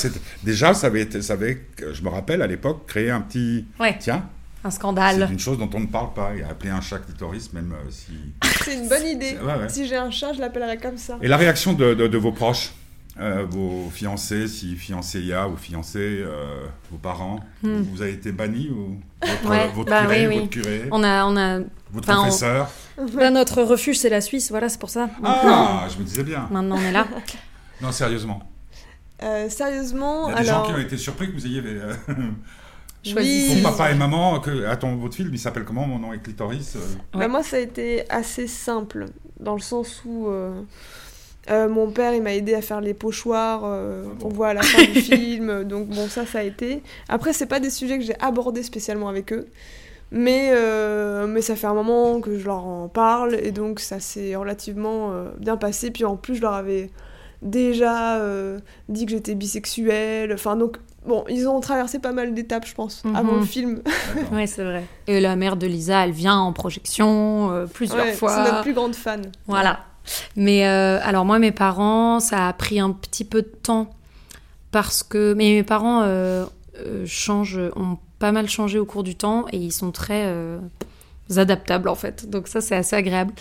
déjà 0.42 0.74
ça 0.74 0.88
avait 0.88 1.02
été, 1.02 1.22
ça 1.22 1.34
avait, 1.34 1.64
je 1.92 2.02
me 2.02 2.08
rappelle 2.08 2.42
à 2.42 2.46
l'époque, 2.48 2.86
créé 2.86 3.10
un 3.10 3.20
petit. 3.20 3.64
Ouais, 3.80 3.96
Tiens, 4.00 4.28
un 4.64 4.70
c'est 4.70 4.76
scandale. 4.76 5.28
une 5.30 5.38
chose 5.38 5.58
dont 5.58 5.70
on 5.74 5.80
ne 5.80 5.86
parle 5.86 6.12
pas. 6.14 6.34
Et 6.34 6.42
appeler 6.42 6.70
un 6.70 6.80
chat 6.80 6.98
clitoris, 6.98 7.52
même 7.52 7.72
euh, 7.72 7.90
si. 7.90 8.12
C'est 8.64 8.74
une 8.74 8.88
bonne 8.88 9.04
idée. 9.06 9.36
Ouais, 9.42 9.54
ouais. 9.54 9.68
Si 9.68 9.86
j'ai 9.86 9.96
un 9.96 10.10
chat, 10.10 10.32
je 10.32 10.40
l'appellerais 10.40 10.78
comme 10.78 10.96
ça. 10.98 11.18
Et 11.22 11.28
la 11.28 11.36
réaction 11.36 11.72
de, 11.74 11.94
de- 11.94 12.06
de 12.08 12.18
vos 12.18 12.32
proches, 12.32 12.72
euh, 13.20 13.44
vos 13.48 13.90
fiancés, 13.92 14.48
si 14.48 14.74
fiancé 14.76 15.20
il 15.20 15.26
y 15.26 15.32
a 15.32 15.46
ou 15.48 15.56
fiancés, 15.56 16.22
euh, 16.24 16.64
vos 16.90 16.96
parents, 16.98 17.40
Hmm. 17.62 17.82
vous 17.92 18.02
avez 18.02 18.12
été 18.12 18.32
bannis 18.32 18.70
ou 18.70 18.98
votre, 19.24 19.48
Ouais, 19.50 19.68
votre 19.74 19.90
bah 19.90 20.02
curé, 20.02 20.26
oui, 20.26 20.34
oui. 20.34 20.38
votre 20.40 20.50
curé, 20.50 20.82
On 20.90 21.02
a, 21.04 21.24
on 21.26 21.36
a. 21.36 21.58
votre 21.92 22.08
enfin, 22.08 22.18
on- 22.18 22.22
professeur 22.22 22.70
Bah, 23.14 23.30
notre 23.30 23.62
refuge, 23.62 23.98
c'est 23.98 24.08
la 24.10 24.20
Suisse, 24.20 24.50
voilà, 24.50 24.68
c'est 24.68 24.80
pour 24.80 24.90
ça. 24.90 25.08
Ah, 25.22 25.86
je 25.92 25.98
me 25.98 26.04
disais 26.04 26.24
bien. 26.24 26.48
Maintenant, 26.50 26.76
on 26.78 26.82
est 26.82 26.92
là. 26.92 27.06
Non, 27.82 27.92
sérieusement. 27.92 28.42
Euh, 29.22 29.48
sérieusement, 29.48 30.28
Il 30.28 30.32
y 30.32 30.34
a 30.38 30.42
des 30.42 30.48
alors. 30.48 30.64
gens 30.66 30.72
qui 30.72 30.78
ont 30.78 30.82
été 30.82 30.96
surpris 30.96 31.28
que 31.28 31.32
vous 31.34 31.46
ayez. 31.46 31.62
Choisissez. 33.04 33.56
Oui. 33.56 33.62
Papa 33.62 33.90
et 33.90 33.94
maman, 33.94 34.40
que, 34.40 34.64
attends, 34.66 34.94
votre 34.96 35.14
film, 35.14 35.30
il 35.32 35.38
s'appelle 35.38 35.64
comment? 35.64 35.86
Mon 35.86 35.98
nom 35.98 36.12
est 36.12 36.18
Clitoris. 36.22 36.76
euh, 36.76 36.80
Bah, 37.18 37.28
moi, 37.28 37.42
ça 37.42 37.56
a 37.56 37.60
été 37.60 38.04
assez 38.10 38.46
simple, 38.46 39.06
dans 39.40 39.54
le 39.54 39.60
sens 39.60 40.02
où 40.06 40.28
euh, 40.28 40.60
euh, 41.50 41.68
mon 41.68 41.90
père, 41.90 42.14
il 42.14 42.22
m'a 42.22 42.34
aidé 42.34 42.54
à 42.54 42.62
faire 42.62 42.80
les 42.80 42.94
pochoirs 42.94 43.62
euh, 43.64 44.04
Ah 44.10 44.14
bon. 44.20 44.28
voit 44.30 44.48
à 44.48 44.54
la 44.54 44.62
fin 44.62 44.82
du 44.84 45.00
film. 45.00 45.64
Donc, 45.68 45.88
bon, 45.88 46.08
ça, 46.08 46.24
ça 46.26 46.38
a 46.38 46.42
été. 46.42 46.82
Après, 47.08 47.32
c'est 47.32 47.46
pas 47.46 47.60
des 47.60 47.70
sujets 47.70 47.98
que 47.98 48.04
j'ai 48.04 48.18
abordés 48.20 48.62
spécialement 48.62 49.08
avec 49.08 49.32
eux. 49.32 49.46
Mais, 50.10 50.50
euh, 50.52 51.26
mais 51.26 51.42
ça 51.42 51.56
fait 51.56 51.66
un 51.66 51.74
moment 51.74 52.20
que 52.20 52.38
je 52.38 52.44
leur 52.44 52.64
en 52.64 52.88
parle, 52.88 53.34
et 53.42 53.50
donc 53.50 53.80
ça 53.80 53.98
s'est 53.98 54.36
relativement 54.36 55.10
euh, 55.12 55.30
bien 55.38 55.56
passé. 55.56 55.90
Puis 55.90 56.04
en 56.04 56.16
plus, 56.16 56.36
je 56.36 56.40
leur 56.42 56.52
avais 56.52 56.90
déjà 57.42 58.18
euh, 58.20 58.58
dit 58.88 59.06
que 59.06 59.10
j'étais 59.12 59.34
bisexuelle. 59.34 60.32
Enfin, 60.32 60.56
donc, 60.56 60.76
bon, 61.06 61.24
ils 61.28 61.46
ont 61.48 61.60
traversé 61.60 61.98
pas 61.98 62.12
mal 62.12 62.34
d'étapes, 62.34 62.66
je 62.66 62.74
pense, 62.74 63.04
Mhm. 63.04 63.16
avant 63.16 63.34
le 63.36 63.44
film. 63.44 63.82
Ouais, 64.32 64.46
c'est 64.46 64.64
vrai. 64.64 64.84
Et 65.06 65.20
la 65.20 65.36
mère 65.36 65.56
de 65.56 65.66
Lisa, 65.66 66.04
elle 66.04 66.12
vient 66.12 66.36
en 66.36 66.52
projection 66.52 67.50
euh, 67.52 67.66
plusieurs 67.66 68.04
Ouais, 68.04 68.12
fois. 68.12 68.34
C'est 68.36 68.50
notre 68.50 68.62
plus 68.62 68.74
grande 68.74 68.94
fan. 68.94 69.30
Voilà. 69.46 69.80
Mais 70.36 70.66
euh, 70.66 70.98
alors 71.02 71.24
moi, 71.24 71.38
mes 71.38 71.52
parents, 71.52 72.20
ça 72.20 72.48
a 72.48 72.52
pris 72.52 72.78
un 72.80 72.90
petit 72.90 73.24
peu 73.24 73.42
de 73.42 73.48
temps 73.62 73.90
parce 74.70 75.02
que 75.02 75.34
mais 75.34 75.50
mes 75.54 75.62
parents 75.62 76.02
euh, 76.02 76.44
euh, 76.84 77.04
changent, 77.06 77.60
ont 77.76 77.96
pas 78.18 78.32
mal 78.32 78.48
changé 78.48 78.78
au 78.78 78.84
cours 78.84 79.02
du 79.02 79.14
temps 79.14 79.46
et 79.52 79.56
ils 79.58 79.72
sont 79.72 79.92
très 79.92 80.24
euh, 80.26 80.58
adaptables 81.36 81.88
en 81.88 81.94
fait. 81.94 82.28
Donc 82.28 82.48
ça, 82.48 82.60
c'est 82.60 82.76
assez 82.76 82.94
agréable. 82.96 83.32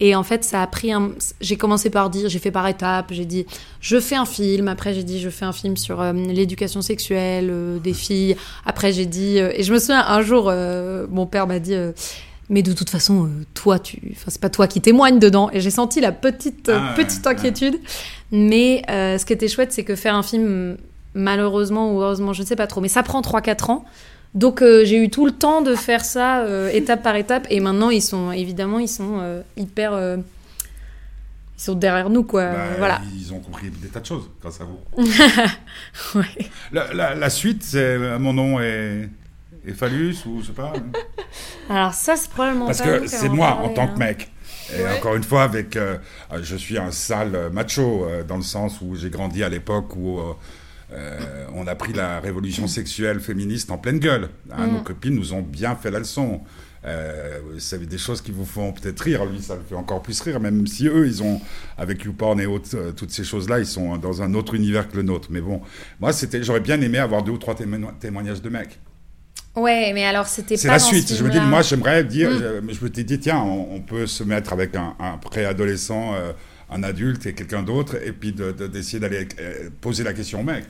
Et 0.00 0.14
en 0.14 0.22
fait, 0.22 0.44
ça 0.44 0.62
a 0.62 0.66
pris 0.66 0.92
un. 0.92 1.12
J'ai 1.40 1.56
commencé 1.56 1.90
par 1.90 2.10
dire, 2.10 2.28
j'ai 2.28 2.38
fait 2.38 2.50
par 2.50 2.66
étapes. 2.66 3.10
J'ai 3.10 3.24
dit, 3.24 3.46
je 3.80 4.00
fais 4.00 4.16
un 4.16 4.24
film. 4.24 4.68
Après, 4.68 4.94
j'ai 4.94 5.04
dit, 5.04 5.20
je 5.20 5.30
fais 5.30 5.44
un 5.44 5.52
film 5.52 5.76
sur 5.76 6.00
euh, 6.00 6.12
l'éducation 6.12 6.82
sexuelle 6.82 7.48
euh, 7.50 7.78
des 7.78 7.94
filles. 7.94 8.36
Après, 8.66 8.92
j'ai 8.92 9.06
dit, 9.06 9.38
euh, 9.38 9.52
et 9.54 9.62
je 9.62 9.72
me 9.72 9.78
souviens 9.78 10.04
un 10.06 10.22
jour, 10.22 10.52
mon 11.10 11.26
père 11.26 11.46
m'a 11.46 11.58
dit. 11.58 11.76
mais 12.48 12.62
de 12.62 12.72
toute 12.72 12.90
façon, 12.90 13.28
toi, 13.54 13.78
tu, 13.78 14.00
enfin, 14.12 14.26
c'est 14.28 14.40
pas 14.40 14.50
toi 14.50 14.66
qui 14.66 14.80
témoigne 14.80 15.18
dedans. 15.18 15.50
Et 15.52 15.60
j'ai 15.60 15.70
senti 15.70 16.00
la 16.00 16.12
petite, 16.12 16.68
Ah 16.68 16.94
petite 16.96 17.26
inquiétude. 17.26 17.78
Mais 18.30 18.82
ce 18.88 19.24
qui 19.24 19.32
était 19.32 19.48
chouette, 19.48 19.72
c'est 19.72 19.84
que 19.84 19.96
faire 19.96 20.14
un 20.14 20.22
film, 20.22 20.76
malheureusement 21.14 21.92
ou 21.92 22.00
heureusement, 22.00 22.32
je 22.32 22.42
ne 22.42 22.46
sais 22.46 22.56
pas 22.56 22.66
trop, 22.66 22.80
mais 22.80 22.88
ça 22.88 23.02
prend 23.02 23.20
3-4 23.20 23.70
ans. 23.70 23.84
Donc 24.34 24.62
euh, 24.62 24.84
j'ai 24.84 24.96
eu 25.02 25.10
tout 25.10 25.26
le 25.26 25.32
temps 25.32 25.60
de 25.60 25.74
faire 25.74 26.04
ça 26.04 26.40
euh, 26.44 26.70
étape 26.72 27.02
par 27.02 27.16
étape. 27.16 27.46
Et 27.50 27.60
maintenant, 27.60 27.90
ils 27.90 28.00
sont, 28.02 28.32
évidemment, 28.32 28.78
ils 28.78 28.88
sont 28.88 29.18
euh, 29.20 29.42
hyper. 29.56 29.92
ils 31.58 31.62
sont 31.62 31.74
derrière 31.74 32.08
nous, 32.08 32.22
quoi. 32.24 32.50
Bah, 32.52 32.58
voilà. 32.78 33.00
Ils 33.14 33.32
ont 33.32 33.40
compris 33.40 33.68
des 33.70 33.88
tas 33.88 34.00
de 34.00 34.06
choses 34.06 34.30
grâce 34.40 34.60
à 34.60 34.64
vous. 34.64 34.78
Ouais. 36.14 36.24
La, 36.72 36.92
la- 36.94 37.14
la 37.14 37.30
suite, 37.30 37.62
c'est 37.62 38.18
mon 38.18 38.32
nom 38.32 38.58
est, 38.60 39.08
est 39.66 39.72
phallus 39.74 40.16
ou 40.26 40.40
je 40.40 40.46
sais 40.46 40.52
pas. 40.52 40.72
Alors 41.68 41.92
ça, 41.94 42.16
c'est 42.16 42.30
probablement 42.30 42.66
Parce 42.66 42.80
pas 42.80 42.98
que 43.00 43.06
c'est 43.06 43.28
moi 43.28 43.58
en 43.62 43.68
tant 43.68 43.82
hein. 43.84 43.88
que 43.94 43.98
mec. 43.98 44.30
Et 44.74 44.82
Ouais. 44.82 44.98
encore 44.98 45.14
une 45.16 45.22
fois, 45.24 45.42
avec, 45.42 45.78
je 46.40 46.56
suis 46.56 46.78
un 46.78 46.90
sale 46.90 47.50
macho 47.52 48.06
dans 48.26 48.36
le 48.36 48.42
sens 48.42 48.80
où 48.80 48.96
j'ai 48.96 49.10
grandi 49.10 49.44
à 49.44 49.50
l'époque 49.50 49.94
où 49.96 50.18
euh, 50.92 51.46
on 51.54 51.66
a 51.66 51.74
pris 51.74 51.92
la 51.92 52.20
révolution 52.20 52.66
sexuelle 52.66 53.20
féministe 53.20 53.70
en 53.70 53.78
pleine 53.78 53.98
gueule. 53.98 54.28
Hein, 54.50 54.66
Mm. 54.66 54.72
Nos 54.72 54.80
copines 54.82 55.14
nous 55.14 55.32
ont 55.32 55.42
bien 55.42 55.74
fait 55.76 55.90
la 55.90 55.98
leçon. 56.00 56.40
Euh, 56.84 57.38
vous 57.52 57.60
savez 57.60 57.86
des 57.86 57.96
choses 57.98 58.20
qui 58.20 58.32
vous 58.32 58.44
font 58.44 58.72
peut-être 58.72 58.98
rire, 59.00 59.24
lui 59.24 59.40
ça 59.40 59.54
le 59.54 59.60
fait 59.62 59.76
encore 59.76 60.02
plus 60.02 60.20
rire, 60.20 60.40
même 60.40 60.66
si 60.66 60.88
eux 60.88 61.06
ils 61.06 61.22
ont 61.22 61.40
avec 61.78 62.02
YouPorn 62.02 62.40
et 62.40 62.46
autres, 62.46 62.70
euh, 62.74 62.90
toutes 62.90 63.12
ces 63.12 63.22
choses-là, 63.22 63.60
ils 63.60 63.66
sont 63.66 63.96
dans 63.98 64.20
un 64.20 64.34
autre 64.34 64.54
univers 64.54 64.88
que 64.88 64.96
le 64.96 65.04
nôtre. 65.04 65.28
Mais 65.30 65.40
bon, 65.40 65.60
moi 66.00 66.12
c'était, 66.12 66.42
j'aurais 66.42 66.58
bien 66.58 66.80
aimé 66.80 66.98
avoir 66.98 67.22
deux 67.22 67.30
ou 67.30 67.38
trois 67.38 67.54
témo- 67.54 67.96
témoignages 68.00 68.42
de 68.42 68.48
mecs. 68.48 68.80
Ouais, 69.54 69.92
mais 69.94 70.04
alors 70.04 70.26
c'était 70.26 70.56
C'est 70.56 70.66
pas 70.66 70.74
la 70.74 70.78
dans 70.80 70.84
ce 70.86 70.94
suite. 70.96 71.14
Je 71.14 71.22
me 71.22 71.30
dis, 71.30 71.38
moi 71.40 71.62
j'aimerais 71.62 72.02
dire, 72.02 72.30
Mm. 72.30 72.42
euh, 72.42 72.60
je 72.70 72.82
me 72.84 72.88
dit 72.90 73.18
tiens, 73.20 73.38
on, 73.38 73.76
on 73.76 73.80
peut 73.80 74.08
se 74.08 74.24
mettre 74.24 74.52
avec 74.52 74.74
un, 74.74 74.96
un 74.98 75.18
préadolescent, 75.18 76.14
euh, 76.14 76.32
un 76.68 76.82
adulte 76.82 77.26
et 77.26 77.34
quelqu'un 77.34 77.62
d'autre, 77.62 77.94
et 78.04 78.10
puis 78.12 78.32
de- 78.32 78.50
de- 78.50 78.66
d'essayer 78.66 78.98
d'aller 78.98 79.28
poser 79.80 80.02
la 80.02 80.14
question 80.14 80.40
au 80.40 80.42
mec. 80.42 80.64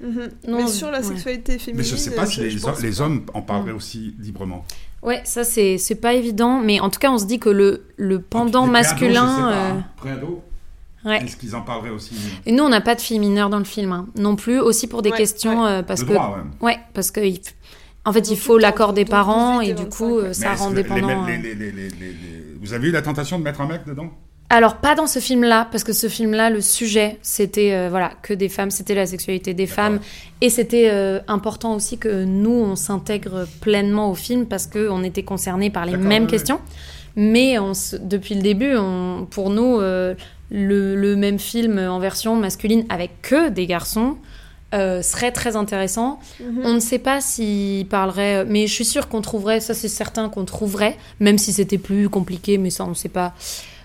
Mhm. 0.00 0.30
Non, 0.48 0.56
Mais 0.58 0.66
sur 0.66 0.90
la 0.90 0.98
ouais. 1.00 1.04
sexualité 1.04 1.58
féminine. 1.58 1.76
Mais 1.84 1.90
je 1.90 1.96
sais 1.96 2.14
pas 2.14 2.26
si 2.26 2.40
les, 2.40 2.56
pense 2.58 3.00
hommes 3.00 3.24
en 3.34 3.42
parleraient 3.42 3.72
aussi 3.72 4.14
librement. 4.18 4.64
Ouais, 5.02 5.20
ça 5.24 5.44
c'est 5.44 5.78
c'est 5.78 5.94
pas 5.94 6.12
évident, 6.14 6.60
mais 6.60 6.80
en 6.80 6.90
tout 6.90 6.98
cas 6.98 7.10
on 7.10 7.18
se 7.18 7.24
dit 7.26 7.38
que 7.38 7.48
le, 7.50 7.84
le 7.96 8.20
pendant 8.20 8.66
masculin. 8.66 9.50
euh, 9.50 9.72
hein. 10.04 10.18
Ouais. 11.04 11.24
Est-ce 11.24 11.36
qu'ils 11.36 11.56
en 11.56 11.62
parleraient 11.62 11.88
aussi 11.90 12.14
Et 12.44 12.52
nous 12.52 12.62
on 12.62 12.68
n'a 12.68 12.82
pas 12.82 12.94
de 12.94 13.00
filles 13.00 13.18
mineures 13.20 13.48
dans 13.48 13.58
le 13.58 13.64
film 13.64 13.92
hein, 13.92 14.06
non 14.16 14.36
plus, 14.36 14.60
aussi 14.60 14.86
pour 14.86 15.00
des 15.00 15.10
Ouais, 15.10 15.16
questions 15.16 15.64
euh, 15.64 15.82
parce 15.82 16.00
De 16.00 16.06
que 16.06 16.12
droit, 16.12 16.36
ouais. 16.60 16.66
ouais 16.72 16.78
parce 16.92 17.10
que 17.10 17.20
en 18.04 18.12
fait 18.12 18.30
il 18.30 18.36
faut 18.36 18.58
l'accord 18.58 18.92
des 18.92 19.06
parents 19.06 19.60
18 19.60 19.70
et 19.70 19.74
du 19.74 19.82
25, 19.84 19.96
coup 19.96 20.18
euh, 20.18 20.28
ouais. 20.28 20.34
ça 20.34 20.52
rend 20.54 20.70
dépendant. 20.70 21.24
euh. 21.24 21.26
les- 21.26 21.54
les- 21.54 21.72
les- 21.72 21.88
Vous 22.60 22.74
avez 22.74 22.88
eu 22.88 22.90
la 22.90 23.00
tentation 23.00 23.38
de 23.38 23.44
mettre 23.44 23.62
un 23.62 23.66
mec 23.66 23.86
dedans 23.86 24.10
Alors 24.52 24.76
pas 24.78 24.96
dans 24.96 25.06
ce 25.06 25.20
film-là, 25.20 25.68
parce 25.70 25.84
que 25.84 25.92
ce 25.92 26.08
film-là, 26.08 26.50
le 26.50 26.60
sujet, 26.60 27.18
c'était 27.22 27.72
euh, 27.72 27.86
voilà 27.88 28.10
que 28.22 28.34
des 28.34 28.48
femmes, 28.48 28.72
c'était 28.72 28.96
la 28.96 29.06
sexualité 29.06 29.54
des 29.54 29.68
femmes, 29.68 30.00
et 30.40 30.50
c'était 30.50 30.88
euh, 30.90 31.20
important 31.28 31.74
aussi 31.76 31.98
que 31.98 32.24
nous 32.24 32.50
on 32.50 32.74
s'intègre 32.74 33.46
pleinement 33.60 34.10
au 34.10 34.14
film 34.16 34.46
parce 34.46 34.66
que 34.66 34.88
on 34.90 35.04
était 35.04 35.22
concernés 35.22 35.70
par 35.70 35.86
les 35.86 35.96
mêmes 35.96 36.26
questions. 36.26 36.60
Mais 37.16 37.58
on 37.60 37.74
se- 37.74 37.94
depuis 37.96 38.34
le 38.34 38.42
début, 38.42 38.74
on, 38.76 39.26
pour 39.30 39.50
nous, 39.50 39.80
euh, 39.80 40.14
le, 40.50 40.96
le 40.96 41.14
même 41.16 41.38
film 41.38 41.78
en 41.78 42.00
version 42.00 42.34
masculine 42.34 42.84
avec 42.88 43.22
que 43.22 43.50
des 43.50 43.66
garçons 43.66 44.16
euh, 44.74 45.00
serait 45.02 45.30
très 45.32 45.54
intéressant. 45.54 46.18
Mhm. 46.40 46.62
On 46.64 46.72
ne 46.74 46.80
sait 46.80 46.98
pas 46.98 47.20
s'il 47.20 47.86
parlerait, 47.86 48.44
mais 48.46 48.66
je 48.66 48.72
suis 48.74 48.84
sûre 48.84 49.08
qu'on 49.08 49.20
trouverait, 49.20 49.60
ça 49.60 49.74
c'est 49.74 49.88
certain 49.88 50.28
qu'on 50.28 50.44
trouverait, 50.44 50.96
même 51.20 51.38
si 51.38 51.52
c'était 51.52 51.78
plus 51.78 52.08
compliqué, 52.08 52.58
mais 52.58 52.70
ça 52.70 52.84
on 52.84 52.88
ne 52.90 52.94
sait 52.94 53.08
pas. 53.08 53.32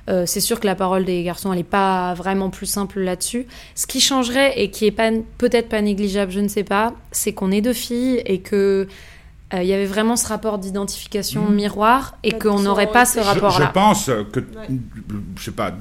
Euh, 0.07 0.25
c'est 0.27 0.39
sûr 0.39 0.59
que 0.59 0.67
la 0.67 0.75
parole 0.75 1.03
des 1.03 1.23
garçons, 1.23 1.51
elle 1.51 1.57
n'est 1.59 1.63
pas 1.63 2.13
vraiment 2.13 2.49
plus 2.51 2.67
simple 2.67 2.99
là-dessus. 2.99 3.47
Ce 3.73 3.87
qui 3.87 3.99
changerait 3.99 4.59
et 4.61 4.69
qui 4.69 4.85
est 4.85 4.91
peut-être 4.91 5.67
pas 5.69 5.81
négligeable, 5.81 6.31
je 6.31 6.39
ne 6.41 6.47
sais 6.47 6.63
pas, 6.63 6.93
c'est 7.11 7.33
qu'on 7.33 7.51
est 7.51 7.61
deux 7.61 7.73
filles 7.73 8.21
et 8.25 8.39
que 8.39 8.87
euh, 9.53 9.61
il 9.63 9.67
y 9.67 9.73
avait 9.73 9.85
vraiment 9.85 10.15
ce 10.15 10.27
rapport 10.27 10.57
d'identification 10.59 11.45
Mhm. 11.49 11.55
miroir 11.55 12.17
et 12.23 12.31
qu'on 12.33 12.59
n'aurait 12.59 12.91
pas 12.91 13.05
ce. 13.05 13.19
Je- 13.19 13.25
rapport-là. 13.25 13.65
Je, 13.67 13.71
pense 13.71 14.05
que, 14.31 14.39
Ouais. 14.39 14.77
je 15.37 15.43
sais 15.43 15.51
pas, 15.51 15.71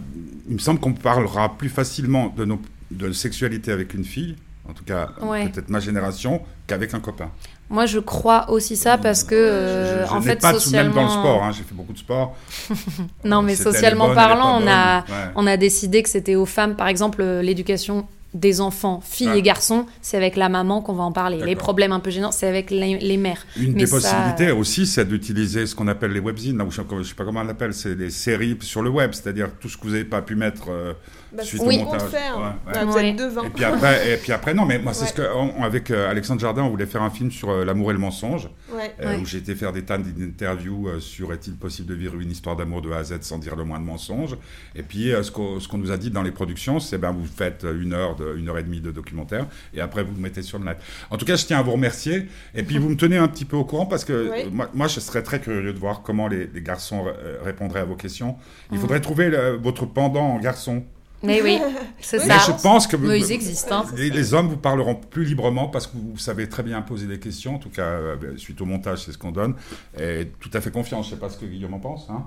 il 0.48 0.54
me 0.54 0.58
semble 0.58 0.80
qu'on 0.80 0.92
parlera 0.92 1.56
plus 1.56 1.68
facilement 1.70 2.32
de, 2.36 2.44
nos, 2.44 2.60
de 2.90 3.12
sexualité 3.12 3.72
avec 3.72 3.92
une 3.94 4.04
fille, 4.04 4.36
en 4.68 4.72
tout 4.72 4.84
cas 4.84 5.10
Ouais. 5.22 5.48
peut-être 5.48 5.68
ma 5.68 5.80
génération, 5.80 6.40
qu'avec 6.66 6.94
un 6.94 7.00
copain. 7.00 7.30
Moi, 7.70 7.86
je 7.86 7.98
crois 7.98 8.50
aussi 8.50 8.76
ça 8.76 8.98
parce 8.98 9.24
que, 9.24 9.34
euh, 9.34 10.04
je 10.04 10.08
je 10.08 10.12
en 10.14 10.20
fait, 10.20 10.40
pas 10.40 10.52
socialement, 10.52 10.94
même 10.94 11.06
dans 11.08 11.14
le 11.14 11.20
sport, 11.20 11.42
hein, 11.44 11.50
j'ai 11.52 11.62
fait 11.64 11.74
beaucoup 11.74 11.92
de 11.94 11.98
sport. 11.98 12.36
non, 13.24 13.42
mais 13.42 13.54
elle 13.54 13.60
est 13.60 13.62
socialement 13.62 14.14
parlant, 14.14 14.60
on 14.62 14.66
a. 14.66 14.98
Ouais. 15.00 15.04
on 15.34 15.46
a 15.46 15.56
décidé 15.56 16.02
que 16.02 16.08
c'était 16.10 16.34
aux 16.34 16.46
femmes, 16.46 16.76
par 16.76 16.88
exemple, 16.88 17.22
euh, 17.22 17.42
l'éducation 17.42 18.06
des 18.34 18.60
enfants, 18.60 19.00
filles 19.04 19.28
Ouais. 19.28 19.38
et 19.38 19.42
garçons, 19.42 19.86
c'est 20.02 20.16
avec 20.16 20.34
la 20.36 20.48
maman 20.48 20.82
qu'on 20.82 20.92
va 20.94 21.04
en 21.04 21.12
parler. 21.12 21.40
Les 21.44 21.54
problèmes 21.54 21.92
un 21.92 22.00
peu 22.00 22.10
gênants, 22.10 22.32
c'est 22.32 22.48
avec 22.48 22.70
les, 22.72 22.98
les 22.98 23.16
mères. 23.16 23.46
Une 23.56 23.72
Mais 23.74 23.78
des 23.80 23.86
ça- 23.86 23.96
possibilités 23.96 24.50
aussi, 24.50 24.86
c'est 24.86 25.04
d'utiliser 25.04 25.66
ce 25.66 25.74
qu'on 25.76 25.86
appelle 25.86 26.10
les 26.12 26.18
webzines, 26.20 26.60
ou 26.60 26.70
je 26.72 26.80
ne 26.82 27.02
sais 27.04 27.14
pas 27.14 27.24
comment 27.24 27.40
on 27.40 27.44
l'appelle, 27.44 27.72
c'est 27.72 27.94
des 27.94 28.10
séries 28.10 28.58
sur 28.60 28.82
le 28.82 28.90
web, 28.90 29.12
c'est-à-dire 29.12 29.50
tout 29.60 29.68
ce 29.68 29.76
que 29.76 29.84
vous 29.84 29.90
n'avez 29.92 30.04
pas 30.04 30.20
pu 30.20 30.34
mettre 30.34 30.64
euh, 30.68 30.92
Bah, 31.36 31.42
suite 31.42 31.60
c'est 31.60 31.66
au 31.66 31.70
ce 31.72 31.76
qu'on 31.78 31.84
montage. 31.84 32.02
Ouais, 32.12 32.18
ouais. 32.18 32.50
Voilà, 32.64 32.84
Vous 32.84 32.92
Ouais. 32.94 33.08
êtes 33.10 33.16
devant. 33.16 33.42
Et 33.44 33.50
puis 33.50 33.64
après, 33.64 34.12
et 34.12 34.16
puis 34.16 34.32
après 34.32 34.54
non, 34.54 34.64
mais 34.66 34.78
moi, 34.78 34.92
c'est 34.94 35.06
ce 35.06 35.12
que, 35.12 35.22
on- 35.34 35.62
avec 35.62 35.90
euh, 35.90 36.10
Alexandre 36.10 36.40
Jardin, 36.40 36.62
on 36.62 36.70
voulait 36.70 36.86
faire 36.86 37.02
un 37.02 37.10
film 37.10 37.30
sur 37.30 37.50
euh, 37.50 37.64
l'amour 37.64 37.90
et 37.90 37.92
le 37.94 37.98
mensonge, 37.98 38.48
Ouais. 38.72 38.94
euh, 39.00 39.14
Ouais. 39.16 39.20
où 39.20 39.24
j'ai 39.26 39.38
été 39.38 39.54
faire 39.54 39.72
des 39.72 39.82
tas 39.84 39.98
d'interviews 39.98 40.88
euh, 40.88 41.00
sur 41.00 41.32
est-il 41.32 41.54
possible 41.56 41.88
de 41.88 41.94
vivre 41.94 42.18
une 42.20 42.30
histoire 42.30 42.56
d'amour 42.56 42.82
de 42.82 42.90
A 42.92 42.98
à 42.98 43.04
Z 43.04 43.18
sans 43.22 43.38
dire 43.38 43.56
le 43.56 43.64
moins 43.64 43.78
de 43.80 43.84
mensonges. 43.84 44.36
Et 44.74 44.82
puis, 44.82 45.12
euh, 45.12 45.22
ce 45.22 45.30
qu'on 45.30 45.60
ce 45.60 45.68
qu'on 45.68 45.78
nous 45.78 45.90
a 45.90 45.96
dit 45.96 46.10
dans 46.10 46.22
les 46.22 46.30
productions, 46.32 46.78
c'est 46.80 46.98
ben 46.98 47.10
vous 47.12 47.26
faites 47.26 47.64
une 47.64 47.92
heure, 47.92 48.16
de, 48.16 48.36
une 48.36 48.48
heure 48.48 48.58
et 48.58 48.62
demie 48.62 48.80
de 48.80 48.90
documentaire, 48.90 49.46
et 49.74 49.80
après 49.80 50.02
vous 50.04 50.14
le 50.14 50.20
mettez 50.20 50.42
sur 50.42 50.58
le 50.58 50.64
net. 50.64 50.78
En 51.10 51.16
tout 51.16 51.24
cas, 51.26 51.36
je 51.36 51.44
tiens 51.46 51.58
à 51.58 51.62
vous 51.62 51.72
remercier, 51.72 52.28
et 52.54 52.62
puis 52.62 52.78
vous 52.78 52.88
me 52.88 52.96
tenez 52.96 53.16
un 53.16 53.28
petit 53.28 53.44
peu 53.44 53.56
au 53.56 53.64
courant 53.64 53.86
parce 53.86 54.04
que 54.04 54.30
Oui. 54.32 54.50
moi, 54.52 54.68
moi, 54.74 54.86
je 54.88 55.00
serais 55.00 55.22
très 55.22 55.40
curieux 55.40 55.72
de 55.72 55.78
voir 55.78 56.02
comment 56.02 56.28
les, 56.28 56.48
les 56.52 56.62
garçons 56.62 57.04
répondraient 57.44 57.80
à 57.80 57.84
vos 57.84 57.96
questions. 57.96 58.36
Il 58.70 58.76
Mhm. 58.76 58.80
faudrait 58.80 59.00
trouver 59.00 59.28
le- 59.30 59.58
votre 59.62 59.86
pendant 59.86 60.22
en 60.34 60.38
garçon. 60.38 60.84
Mais 61.24 61.42
oui, 61.42 61.58
c'est 62.00 62.18
Oui, 62.18 62.24
Mais 62.28 62.38
ça. 62.38 62.52
je 62.56 62.62
pense 62.62 62.86
que 62.86 62.96
vous- 62.96 63.06
Mais 63.06 63.18
ils 63.18 63.32
existent. 63.32 63.80
hein. 63.80 63.84
les, 63.96 64.10
les 64.10 64.34
hommes 64.34 64.48
vous 64.48 64.56
parleront 64.56 64.94
plus 64.94 65.24
librement 65.24 65.68
parce 65.68 65.86
que 65.86 65.92
vous 65.96 66.18
savez 66.18 66.48
très 66.48 66.62
bien 66.62 66.80
poser 66.82 67.06
des 67.06 67.18
questions. 67.18 67.54
En 67.56 67.58
tout 67.58 67.70
cas, 67.70 67.82
euh, 67.82 68.16
suite 68.36 68.60
au 68.60 68.64
montage, 68.66 69.04
c'est 69.04 69.12
ce 69.12 69.18
qu'on 69.18 69.32
donne. 69.32 69.54
Et 69.98 70.28
tout 70.40 70.50
à 70.52 70.60
fait 70.60 70.70
confiance. 70.70 71.06
Je 71.06 71.10
sais 71.10 71.16
pas 71.20 71.30
ce 71.30 71.38
que 71.38 71.46
Guillaume 71.46 71.74
en 71.74 71.80
pense. 71.80 72.06
Hein 72.10 72.24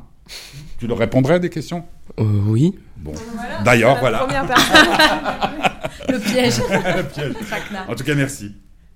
tu 0.78 0.88
leur 0.88 0.98
répondrais 0.98 1.36
à 1.36 1.40
des 1.40 1.50
questions? 1.50 1.86
Euh, 2.20 2.24
oui. 2.48 2.78
Bon. 2.98 3.14
Voilà, 3.36 3.62
D'ailleurs, 3.64 3.94
la 3.96 4.00
voilà. 4.02 4.18
Première 4.20 4.46
personne. 4.46 4.76
Le 6.10 6.20
piège. 6.20 6.62
Piège. 7.14 7.34
Traquenard. 7.48 7.90
En 7.90 7.96
tout 7.96 8.04
cas, 8.04 8.16
merci. 8.16 8.54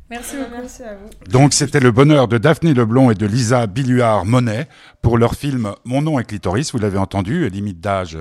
Merci 0.09 0.35
beaucoup. 0.35 0.49
Merci 0.51 0.83
à 0.83 0.95
vous. 0.95 1.31
Donc, 1.31 1.53
c'était 1.53 1.79
le 1.79 1.91
bonheur 1.91 2.27
de 2.27 2.37
Daphné 2.37 2.73
Leblond 2.73 3.11
et 3.11 3.15
de 3.15 3.25
Lisa 3.25 3.65
Billuard-Monet 3.65 4.67
pour 5.01 5.17
leur 5.17 5.33
film 5.35 5.73
Mon 5.83 6.01
nom 6.01 6.19
est 6.19 6.23
clitoris. 6.23 6.71
Vous 6.71 6.79
l'avez 6.79 6.97
entendu, 6.97 7.49
limite 7.49 7.79
d'âge 7.79 8.17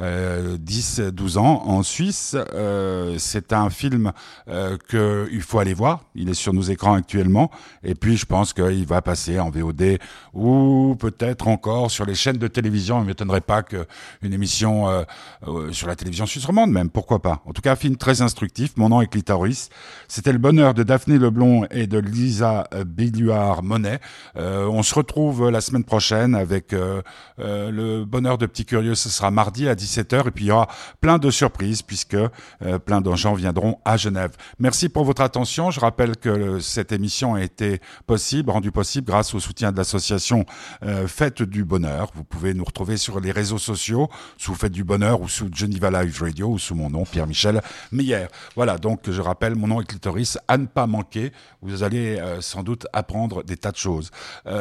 euh, 0.00 0.56
10-12 0.58 1.38
ans 1.38 1.62
en 1.66 1.82
Suisse. 1.82 2.36
Euh, 2.54 3.16
c'est 3.18 3.52
un 3.52 3.68
film 3.70 4.12
euh, 4.48 4.78
que 4.88 5.28
il 5.30 5.42
faut 5.42 5.58
aller 5.58 5.74
voir. 5.74 6.04
Il 6.14 6.30
est 6.30 6.34
sur 6.34 6.54
nos 6.54 6.62
écrans 6.62 6.94
actuellement. 6.94 7.50
Et 7.82 7.94
puis, 7.94 8.16
je 8.16 8.24
pense 8.24 8.52
qu'il 8.52 8.86
va 8.86 9.02
passer 9.02 9.38
en 9.38 9.50
VOD 9.50 9.98
ou 10.32 10.96
peut-être 10.98 11.48
encore 11.48 11.90
sur 11.90 12.06
les 12.06 12.14
chaînes 12.14 12.38
de 12.38 12.48
télévision. 12.48 12.98
Il 12.98 13.02
ne 13.02 13.06
m'étonnerait 13.08 13.40
pas 13.42 13.62
qu'une 13.62 13.84
émission 14.22 14.88
euh, 14.88 15.02
euh, 15.46 15.72
sur 15.72 15.88
la 15.88 15.96
télévision 15.96 16.26
suisse 16.26 16.46
romande 16.46 16.70
même. 16.70 16.88
Pourquoi 16.88 17.20
pas? 17.20 17.42
En 17.44 17.52
tout 17.52 17.60
cas, 17.60 17.72
un 17.72 17.76
film 17.76 17.96
très 17.96 18.22
instructif. 18.22 18.76
Mon 18.76 18.88
nom 18.88 19.02
est 19.02 19.08
clitoris. 19.08 19.68
C'était 20.08 20.32
le 20.32 20.38
bonheur 20.38 20.72
de 20.72 20.82
Daphné 20.82 21.18
Leblond 21.18 21.66
et 21.70 21.86
de 21.86 21.98
Lisa 21.98 22.66
Billuard-Monet. 22.86 24.00
Euh, 24.36 24.66
on 24.66 24.82
se 24.82 24.94
retrouve 24.94 25.50
la 25.50 25.60
semaine 25.60 25.84
prochaine 25.84 26.13
avec 26.14 26.72
euh, 26.72 27.02
euh, 27.40 27.70
le 27.70 28.04
bonheur 28.04 28.38
de 28.38 28.46
Petit 28.46 28.64
Curieux. 28.64 28.94
Ce 28.94 29.08
sera 29.08 29.30
mardi 29.30 29.68
à 29.68 29.74
17h 29.74 30.28
et 30.28 30.30
puis 30.30 30.44
il 30.44 30.48
y 30.48 30.50
aura 30.50 30.68
plein 31.00 31.18
de 31.18 31.30
surprises 31.30 31.82
puisque 31.82 32.14
euh, 32.14 32.78
plein 32.78 33.00
de 33.00 33.14
gens 33.14 33.34
viendront 33.34 33.78
à 33.84 33.96
Genève. 33.96 34.32
Merci 34.58 34.88
pour 34.88 35.04
votre 35.04 35.22
attention. 35.22 35.70
Je 35.70 35.80
rappelle 35.80 36.16
que 36.16 36.60
cette 36.60 36.92
émission 36.92 37.34
a 37.34 37.42
été 37.42 37.80
possible, 38.06 38.50
rendue 38.50 38.70
possible 38.70 39.08
grâce 39.08 39.34
au 39.34 39.40
soutien 39.40 39.72
de 39.72 39.76
l'association 39.76 40.44
Fête 41.06 41.42
du 41.42 41.64
Bonheur. 41.64 42.10
Vous 42.14 42.24
pouvez 42.24 42.54
nous 42.54 42.64
retrouver 42.64 42.96
sur 42.96 43.20
les 43.20 43.32
réseaux 43.32 43.58
sociaux 43.58 44.08
sous 44.38 44.54
Fête 44.54 44.72
du 44.72 44.84
Bonheur 44.84 45.20
ou 45.20 45.28
sous 45.28 45.48
Geneva 45.52 45.90
Live 45.90 46.20
Radio 46.20 46.48
ou 46.48 46.58
sous 46.58 46.74
mon 46.74 46.90
nom 46.90 47.04
Pierre-Michel 47.04 47.60
Meyer. 47.92 48.26
Voilà, 48.56 48.78
donc 48.78 49.10
je 49.10 49.20
rappelle, 49.20 49.54
mon 49.54 49.66
nom 49.66 49.80
est 49.80 49.86
Clitoris, 49.86 50.38
à 50.48 50.58
ne 50.58 50.66
pas 50.66 50.86
manquer. 50.86 51.32
Vous 51.62 51.82
allez 51.82 52.20
sans 52.40 52.62
doute 52.62 52.86
apprendre 52.92 53.42
des 53.42 53.56
tas 53.56 53.72
de 53.72 53.76
choses. 53.76 54.10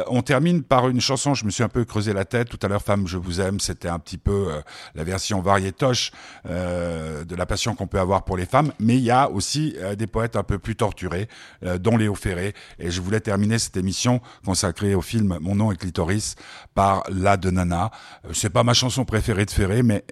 On 0.08 0.22
termine 0.22 0.64
par 0.64 0.90
une 0.90 1.02
chanson, 1.02 1.34
je 1.44 1.48
me 1.48 1.52
suis 1.52 1.64
un 1.64 1.70
peu 1.70 1.84
creusé 1.84 2.14
la 2.14 2.24
tête. 2.24 2.48
Tout 2.48 2.60
à 2.62 2.70
l'heure, 2.70 2.82
Femme, 2.82 3.06
je 3.06 3.18
vous 3.18 3.42
aime, 3.42 3.60
c'était 3.60 3.90
un 3.90 4.00
petit 4.00 4.18
peu 4.18 4.48
euh, 4.50 4.62
la 4.96 5.04
version 5.04 5.42
variétoche 5.42 6.12
euh, 6.46 7.26
de 7.26 7.36
la 7.36 7.46
passion 7.46 7.76
qu'on 7.76 7.86
peut 7.86 8.00
avoir 8.00 8.24
pour 8.24 8.38
les 8.38 8.46
femmes. 8.46 8.72
Mais 8.80 8.96
il 8.96 9.04
y 9.04 9.12
a 9.12 9.30
aussi 9.30 9.76
euh, 9.80 9.96
des 9.96 10.08
poètes 10.08 10.38
un 10.38 10.44
peu 10.44 10.58
plus 10.58 10.78
torturés, 10.78 11.28
euh, 11.66 11.78
dont 11.78 11.98
Léo 11.98 12.16
Ferré. 12.16 12.54
Et 12.80 12.92
je 12.92 13.02
voulais 13.02 13.20
terminer 13.20 13.60
cette 13.60 13.76
émission 13.76 14.22
consacrée 14.46 14.96
au 14.96 15.02
film 15.02 15.38
Mon 15.42 15.56
nom 15.56 15.72
est 15.74 15.76
Clitoris 15.76 16.36
par 16.76 17.04
La 17.10 17.36
de 17.36 17.52
Nana. 17.52 17.92
C'est 18.32 18.50
pas 18.50 18.64
ma 18.64 18.74
chanson 18.74 19.04
préférée 19.04 19.46
de 19.46 19.52
Ferré, 19.52 19.84
mais 19.84 20.06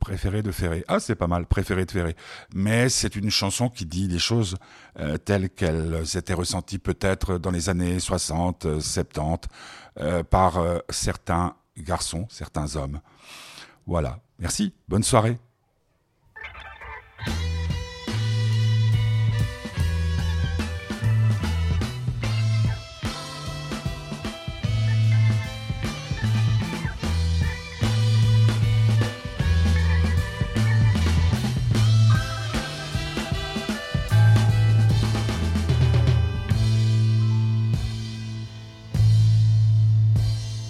préférée 0.00 0.42
de 0.42 0.50
Ferré. 0.50 0.82
Ah, 0.88 0.98
c'est 0.98 1.14
pas 1.14 1.26
mal, 1.26 1.44
préférée 1.44 1.84
de 1.84 1.90
Ferré. 1.90 2.16
Mais 2.54 2.88
c'est 2.88 3.16
une 3.16 3.30
chanson 3.30 3.68
qui 3.68 3.84
dit 3.84 4.08
les 4.08 4.18
choses 4.18 4.56
telles 5.24 5.50
qu'elles 5.50 6.02
étaient 6.14 6.34
ressenties 6.34 6.78
peut-être 6.78 7.38
dans 7.38 7.50
les 7.50 7.68
années 7.68 7.98
60, 7.98 8.66
euh, 8.66 8.80
70 8.80 9.48
euh, 9.98 10.22
par 10.22 10.58
euh, 10.58 10.78
certains 10.90 11.56
garçons, 11.78 12.26
certains 12.30 12.76
hommes. 12.76 13.00
Voilà. 13.86 14.18
Merci. 14.38 14.74
Bonne 14.88 15.02
soirée. 15.02 15.38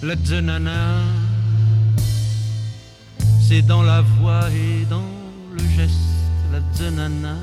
La 0.07 0.15
zenana, 0.23 1.01
c'est 3.41 3.61
dans 3.61 3.81
la 3.83 3.99
voix 3.99 4.49
et 4.51 4.85
dans 4.85 5.03
le 5.51 5.59
geste. 5.75 5.99
La 6.49 6.59
zenana, 6.73 7.35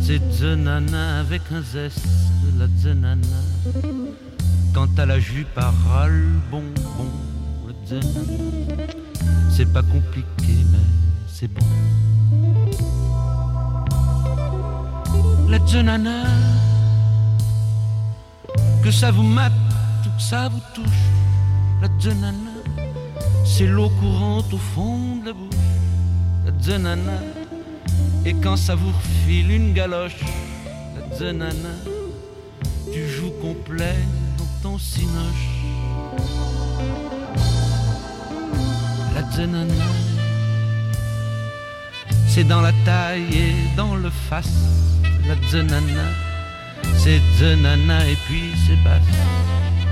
c'est 0.00 0.22
zenana 0.30 1.18
avec 1.18 1.42
un 1.50 1.60
zeste. 1.60 2.06
La 2.56 2.68
zenana, 2.78 3.42
quand 4.72 4.96
à 4.96 5.06
la 5.06 5.18
jupe 5.18 5.58
à 5.58 5.72
ras 5.88 6.06
bonbon. 6.52 7.10
La 7.66 8.00
c'est 9.50 9.72
pas 9.72 9.82
compliqué, 9.82 10.54
mais 10.70 10.86
c'est 11.26 11.48
bon. 11.48 11.66
La 15.48 15.58
zenana, 15.66 16.26
que 18.84 18.92
ça 18.92 19.10
vous 19.10 19.24
mate 19.24 19.52
ou 20.06 20.16
que 20.16 20.22
ça 20.22 20.48
vous 20.48 20.62
touche. 20.76 21.21
La 21.82 21.88
zenana, 21.98 22.54
c'est 23.44 23.66
l'eau 23.66 23.90
courante 24.00 24.52
au 24.54 24.58
fond 24.58 25.16
de 25.16 25.26
la 25.26 25.32
bouche. 25.32 25.56
La 26.46 26.52
zenana, 26.62 27.18
et 28.24 28.34
quand 28.34 28.56
ça 28.56 28.76
vous 28.76 28.92
refile 28.92 29.50
une 29.50 29.72
galoche. 29.72 30.20
La 30.94 31.16
zenana, 31.16 31.74
tu 32.92 33.08
joues 33.08 33.32
complet 33.42 33.96
dans 34.38 34.52
ton 34.62 34.78
cinoche. 34.78 35.48
La 39.16 39.28
zenana, 39.32 39.84
c'est 42.28 42.44
dans 42.44 42.60
la 42.60 42.72
taille 42.84 43.34
et 43.34 43.76
dans 43.76 43.96
le 43.96 44.10
face. 44.10 44.54
La 45.26 45.34
zenana, 45.50 46.06
c'est 46.96 47.20
zenana 47.40 48.08
et 48.08 48.16
puis 48.28 48.52
c'est 48.68 48.80
basse. 48.84 49.02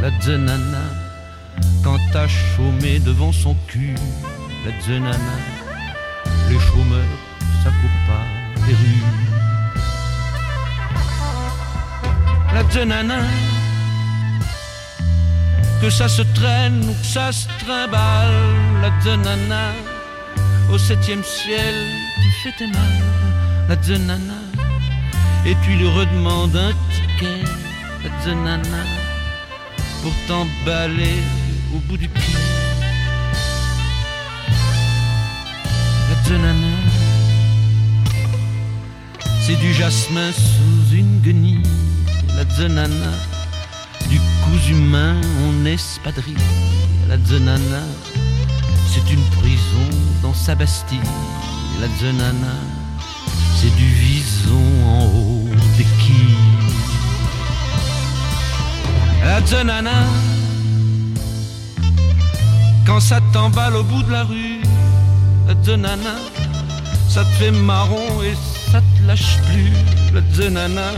La 0.01 0.11
zenana, 0.21 1.10
quand 1.83 1.99
t'as 2.13 2.29
chômé 2.29 2.99
devant 2.99 3.33
son 3.33 3.55
cul. 3.67 3.95
La 4.65 4.73
zenana, 4.85 5.37
les 6.49 6.59
chômeurs, 6.59 7.19
ça 7.63 7.71
coupe 7.71 8.01
pas 8.07 8.27
les 8.67 8.75
rues. 8.75 9.05
La 12.55 12.63
zenana, 12.71 13.21
que 15.81 15.89
ça 15.89 16.09
se 16.09 16.23
traîne 16.23 16.85
ou 16.89 16.93
que 16.93 17.07
ça 17.07 17.33
se 17.33 17.47
trimballe. 17.65 18.43
La 18.83 18.91
zenana, 19.03 19.73
au 20.71 20.79
septième 20.79 21.25
ciel, 21.25 21.75
tu 22.23 22.31
fais 22.43 22.57
tes 22.59 22.67
mal. 22.67 22.95
La 23.69 23.83
zenana, 23.83 24.41
et 25.47 25.57
tu 25.65 25.71
lui 25.71 25.89
redemandes 25.89 26.57
un 26.57 26.73
ticket. 26.93 27.45
La 28.03 28.25
zenana, 28.25 28.85
pour 30.03 30.13
t'emballer 30.27 31.23
au 31.75 31.79
bout 31.79 31.97
du 31.97 32.09
pied. 32.09 32.35
C'est 39.43 39.57
du 39.57 39.73
jasmin 39.75 40.31
sous 40.31 40.95
une 40.95 41.21
guenille. 41.21 41.63
La 42.37 42.45
zenana, 42.55 43.13
du 44.09 44.21
cousu 44.45 44.73
humain 44.73 45.17
en 45.45 45.65
espadrille. 45.65 46.37
La 47.09 47.19
zenana, 47.19 47.83
c'est 48.87 49.13
une 49.13 49.25
prison 49.41 49.89
dans 50.23 50.35
sa 50.35 50.55
Bastille. 50.55 51.01
La 51.81 51.89
zenana, 51.99 52.55
c'est 53.57 53.75
du 53.75 53.87
vison 53.87 54.67
en 54.87 55.05
haut 55.07 55.49
des 55.77 55.87
quilles. 55.99 56.37
La 59.25 59.45
zenana, 59.45 60.07
quand 62.91 62.99
ça 62.99 63.21
t'emballe 63.33 63.77
au 63.77 63.85
bout 63.85 64.03
de 64.03 64.11
la 64.11 64.25
rue, 64.25 64.61
la 65.47 65.55
zenana, 65.63 66.17
ça 67.09 67.23
te 67.23 67.31
fait 67.39 67.53
marron 67.53 68.21
et 68.21 68.35
ça 68.73 68.81
te 68.81 69.07
lâche 69.07 69.37
plus. 69.47 69.71
La 70.13 70.21
zenana, 70.35 70.91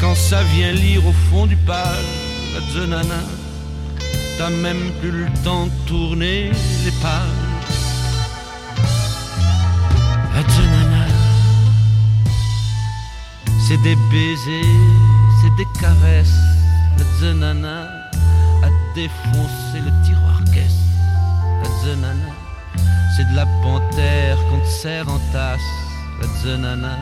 quand 0.00 0.14
ça 0.14 0.42
vient 0.54 0.72
lire 0.72 1.06
au 1.06 1.12
fond 1.28 1.44
du 1.46 1.56
page, 1.56 2.10
la 2.54 2.60
zenana, 2.72 3.20
t'as 4.38 4.48
même 4.48 4.90
plus 5.02 5.10
le 5.10 5.26
temps 5.44 5.66
de 5.66 5.72
tourner 5.86 6.50
les 6.86 6.94
pages. 7.02 7.44
La 10.34 10.42
zenana, 10.54 11.04
c'est 13.68 13.82
des 13.82 13.96
baisers, 14.10 14.80
c'est 15.42 15.54
des 15.58 15.68
caresses. 15.78 16.40
La 16.98 17.04
zenana 17.20 17.82
a 18.62 18.70
défoncé 18.94 19.76
le 19.84 19.92
tiroir 20.06 20.25
zenana, 21.86 22.32
c'est 23.14 23.28
de 23.30 23.36
la 23.36 23.46
panthère 23.62 24.36
qu'on 24.48 24.58
te 24.58 24.72
serre 24.82 25.08
en 25.08 25.20
tasse. 25.32 25.70
La 26.20 26.26
zenana, 26.42 26.98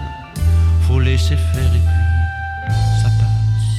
faut 0.83 1.01
laisser 1.01 1.37
faire 1.37 1.73
et 1.79 1.85
puis 1.89 2.03
ça 3.01 3.09
passe. 3.19 3.71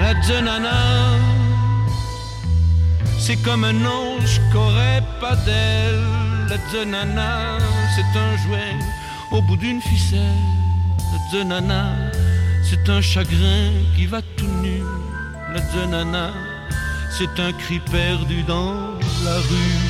La 0.00 0.12
zenana, 0.22 0.78
c'est 3.18 3.40
comme 3.44 3.64
un 3.64 3.84
ange 3.84 4.40
qu'aurait 4.52 5.04
pas 5.20 5.36
d'aile. 5.46 6.02
La 6.50 6.58
zenana, 6.70 7.58
c'est 7.94 8.18
un 8.26 8.36
jouet 8.42 8.74
au 9.30 9.40
bout 9.40 9.56
d'une 9.56 9.80
ficelle. 9.80 10.48
La 11.12 11.18
zenana, 11.30 11.84
c'est 12.68 12.88
un 12.88 13.00
chagrin 13.00 13.70
qui 13.94 14.06
va 14.06 14.20
tout 14.36 14.52
nu. 14.62 14.82
La 15.54 15.60
zenana, 15.72 16.30
c'est 17.18 17.38
un 17.40 17.52
cri 17.52 17.78
perdu 17.78 18.42
dans 18.42 18.74
la 19.24 19.36
rue. 19.48 19.80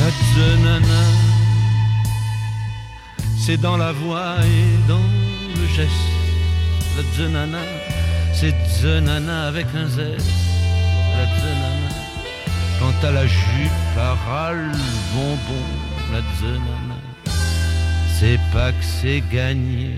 La 0.00 0.10
zenana, 0.34 1.02
c'est 3.38 3.60
dans 3.60 3.76
la 3.76 3.92
voix 3.92 4.36
et 4.44 4.88
dans 4.88 5.08
le 5.58 5.66
geste. 5.74 5.90
La 6.96 7.02
zenana, 7.16 7.64
c'est 8.32 8.54
zenana 8.80 9.48
avec 9.48 9.66
un 9.74 9.88
Z. 9.88 9.98
La 9.98 11.26
zenana, 11.40 11.90
quand 12.78 13.08
à 13.08 13.10
la 13.10 13.26
jupe 13.26 13.98
à 13.98 14.52
bonbon. 15.12 15.66
La 16.12 16.20
zenana, 16.38 16.98
c'est 18.18 18.40
pas 18.52 18.70
que 18.70 18.84
c'est 18.84 19.22
gagné, 19.32 19.90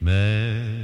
mais 0.00 0.76